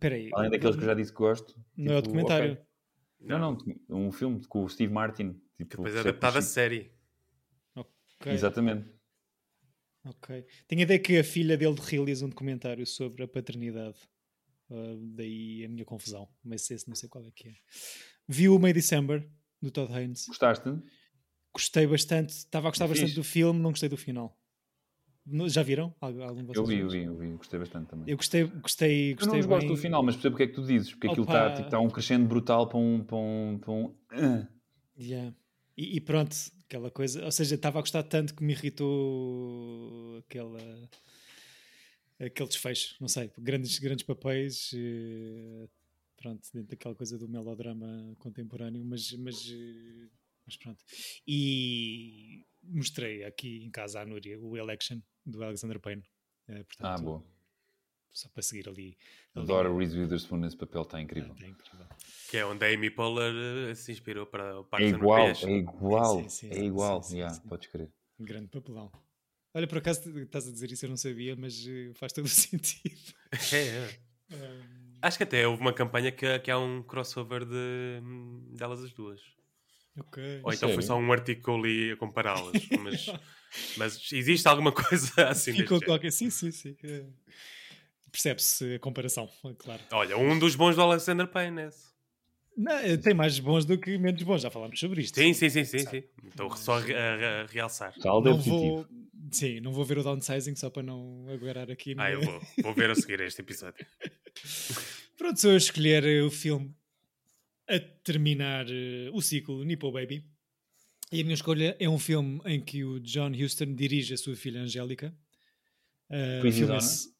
[0.00, 0.30] Peraí.
[0.34, 1.54] Além daqueles que eu já disse que gosto.
[1.76, 2.52] Não é o tipo, documentário.
[2.52, 2.66] ok.
[3.20, 3.38] Não,
[3.88, 5.32] não, um filme com o Steve Martin.
[5.32, 6.92] Tipo, Que depois é sempre adaptada a série.
[7.74, 8.32] Ok.
[8.32, 8.90] Exatamente.
[10.04, 10.44] Ok.
[10.66, 13.98] Tenho a ideia que a filha dele realiza um documentário sobre a paternidade.
[14.68, 16.28] Uh, daí a minha confusão.
[16.44, 17.54] Mas esse não sei qual é que é.
[18.28, 19.28] Vi o May December,
[19.62, 20.26] do Todd Haynes.
[20.26, 20.68] Gostaste?
[21.52, 22.30] Gostei bastante.
[22.30, 24.36] Estava a gostar bastante do filme, não gostei do final.
[25.48, 25.94] Já viram?
[26.00, 26.56] Algum de vocês?
[26.56, 28.08] Eu vi, eu vi, eu vi, gostei bastante também.
[28.08, 29.68] Eu gostei, gostei, Eu não gostei bem.
[29.68, 31.32] do final, mas percebo porque é que tu dizes, porque aquilo Opa.
[31.48, 33.02] está tipo, tá um crescendo brutal para um.
[33.02, 33.94] Para um, para um...
[34.12, 34.46] Ah.
[34.98, 35.34] Yeah.
[35.76, 37.24] E, e pronto, aquela coisa.
[37.24, 40.88] Ou seja, estava a gostar tanto que me irritou aquela,
[42.20, 42.96] aquele desfecho.
[43.00, 44.70] Não sei, grandes, grandes papéis.
[44.74, 45.68] eh,
[46.16, 50.08] Pronto, dentro daquela coisa do melodrama contemporâneo, mas, mas, eh,
[50.46, 50.82] mas pronto.
[51.26, 56.02] E mostrei aqui em casa à Núria o Election do Alexander Payne.
[56.48, 57.24] Eh, portanto, Ah, boa.
[58.12, 58.96] Só para seguir ali.
[59.34, 61.34] ali Adoro o Reese Witherspoon nesse papel, está incrível.
[61.42, 61.86] É incrível.
[62.30, 65.26] Que é onde a Amy Poehler eh, se inspirou para o É Parks and igual,
[65.28, 67.02] é igual, Sim, sim, é igual.
[67.02, 67.46] sim, sim, yeah, sim.
[67.48, 67.90] Podes crer.
[68.18, 68.90] Um grande papelão.
[69.52, 72.28] Olha, por acaso estás a dizer isso, eu não sabia, mas eh, faz todo o
[72.30, 72.96] sentido.
[73.52, 74.00] É, é.
[74.34, 78.00] Um, Acho que até houve uma campanha que, que há um crossover de,
[78.56, 79.20] delas as duas.
[79.98, 80.40] ok.
[80.42, 80.82] Ou então foi sério?
[80.82, 82.52] só um artigo que eu li a compará-las.
[82.82, 83.06] Mas,
[83.76, 86.10] mas existe alguma coisa assim Ficou qualquer.
[86.12, 86.76] Sim, sim, sim.
[86.82, 87.04] Eh,
[88.10, 89.28] Percebe-se a comparação,
[89.58, 89.82] claro.
[89.92, 91.86] Olha, um dos bons do Alexander Payne é esse.
[92.56, 95.14] Não, eh, tem mais bons do que menos bons, já falámos sobre isto.
[95.20, 96.02] Sim, sim, sim, sim, sim.
[96.26, 97.94] Estou só a, a- a realçar.
[97.98, 98.86] É Não vou,
[99.30, 101.94] sim, não vou ver o downsizing só para não aguardar aqui.
[101.98, 103.84] Ah, eu vou, vou ver a seguir este episódio.
[105.18, 106.74] Pronto, sou eu a escolher o filme
[107.68, 110.24] a terminar eh, o ciclo Nipple Baby.
[111.12, 114.34] E a minha escolha é um filme em que o John Huston dirige a sua
[114.34, 115.16] filha Angélica.
[116.10, 116.78] Uh, Pretty filme Honor?
[116.84, 117.14] esse-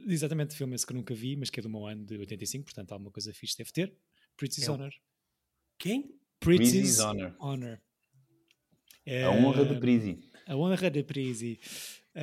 [0.00, 2.92] exatamente, filme esse que nunca vi, mas que é do meu ano de 85, portanto
[2.92, 3.94] alguma coisa fixe deve ter.
[4.36, 4.92] Pretty's É Honor.
[5.78, 6.14] Quem?
[6.40, 7.34] Pretty's Pretty's Honor.
[7.40, 7.80] Honor.
[9.06, 10.18] A honra de Eh, Prisi.
[10.46, 11.58] A honra de Prisi.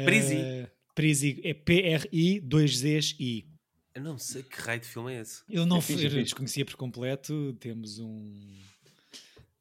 [0.05, 0.35] Prisi?
[0.35, 3.49] Uh, Prisi é P-R-I, dois Zs I.
[3.93, 5.41] Eu não sei que raio de filme é esse.
[5.49, 7.53] Eu não É fixe, eu é desconhecia por completo.
[7.59, 8.33] Temos um.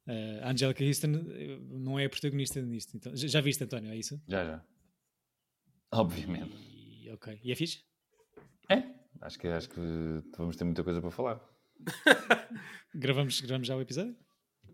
[0.06, 2.96] Uh, a Angelica Houston eh, não é a protagonista nisto.
[2.96, 3.90] Então, já, já viste, António?
[3.90, 4.20] É isso?
[4.28, 4.64] Já, já.
[5.92, 6.54] Obviamente.
[7.02, 7.40] E, ok.
[7.42, 7.82] E é fixe?
[8.68, 8.82] É.
[9.20, 9.80] Acho que, acho que
[10.36, 11.40] vamos ter muita coisa para falar.
[12.94, 14.16] Gravamos, gravamos já o episódio?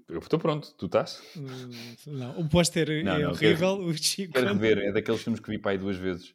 [0.09, 0.75] Eu estou pronto.
[0.77, 1.23] Tu estás?
[1.37, 2.39] Uh, não.
[2.41, 3.79] O póster Não, é não, horrível.
[3.79, 4.33] O Chico.
[4.33, 4.79] Quero rever.
[4.79, 6.35] É daqueles filmes que vi para aí duas vezes.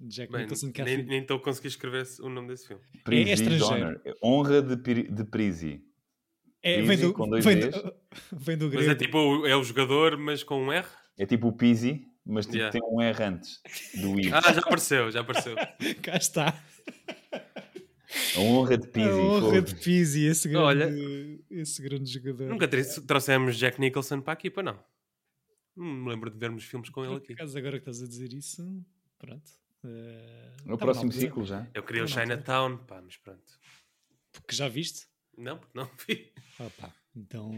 [0.00, 1.08] Jack Bem, Nicholson, nem Catherine.
[1.08, 2.82] nem estou a conseguir escrever o nome desse filme.
[3.02, 3.62] Prisi.
[3.62, 4.00] Honor.
[4.22, 5.82] Honra de, de Prisi.
[6.62, 7.82] É, vem Prisi do, com dois vem, Ds.
[7.82, 7.94] do,
[8.32, 8.90] vem do Mas grego.
[8.90, 10.86] é tipo, o- é o jogador, mas com um R?
[11.18, 12.72] É tipo o Pisi, mas tipo, Yeah.
[12.72, 13.60] tem um R antes
[13.94, 14.30] do I.
[14.32, 15.54] Ah, já apareceu, já apareceu.
[16.02, 16.62] Cá está.
[18.36, 19.08] A honra de Pisi.
[19.08, 20.88] a honra de Pizzi, esse grande, Olha.
[21.50, 22.48] esse grande jogador.
[22.48, 22.68] Nunca
[23.06, 24.78] trouxemos Jack Nicholson para aqui, para não.
[25.76, 27.32] Não me lembro de vermos filmes com ele Por aqui.
[27.34, 28.62] acaso, agora que estás a dizer isso,
[29.18, 29.50] pronto.
[29.84, 31.20] eh, No estava próximo na altura.
[31.20, 31.66] ciclo já.
[31.74, 33.42] Eu queria o não, Chinatown, pá, mas pronto.
[34.32, 35.06] Porque já viste?
[35.36, 36.32] Não, porque não vi.
[36.58, 37.50] Opa, então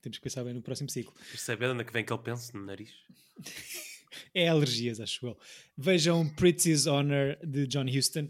[0.00, 1.14] temos que pensar bem no próximo ciclo.
[1.30, 2.92] Percebe de onde é que vem que ele pensa no nariz?
[4.34, 5.38] É alergias, acho eu.
[5.76, 8.28] Vejam Pretty's Honor de John Huston.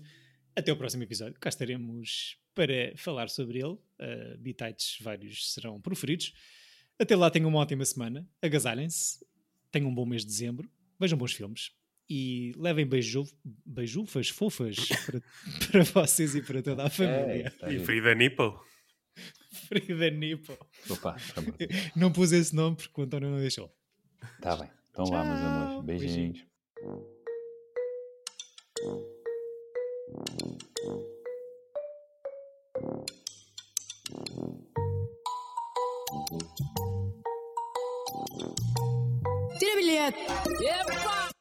[0.55, 1.39] Até o próximo episódio.
[1.41, 3.72] Cá estaremos para falar sobre ele.
[3.72, 6.35] Uh, bitites vários serão proferidos.
[6.99, 8.28] Até lá tenham uma ótima semana.
[8.41, 9.24] Agasalhem-se.
[9.70, 10.70] Tenham um bom mês de dezembro.
[11.01, 11.72] Vejam bons filmes.
[12.09, 13.24] E levem beijo,
[13.64, 14.76] beijufas fofas
[15.07, 15.22] para,
[15.70, 17.47] para vocês e para toda a família.
[17.47, 18.53] É, tá e Frida Nipple.
[19.69, 20.57] Frida Nipple.
[20.91, 21.17] Opa,
[21.95, 23.73] não pus esse nome porque o António não deixou.
[24.41, 24.71] Tá bem.
[24.91, 25.15] Então Tchau.
[25.15, 25.85] lá, meus amores.
[25.85, 26.45] Beijinhos.
[26.79, 27.13] Beijinhos.
[39.59, 40.19] Tira bilhete!
[40.65, 41.32] Epa!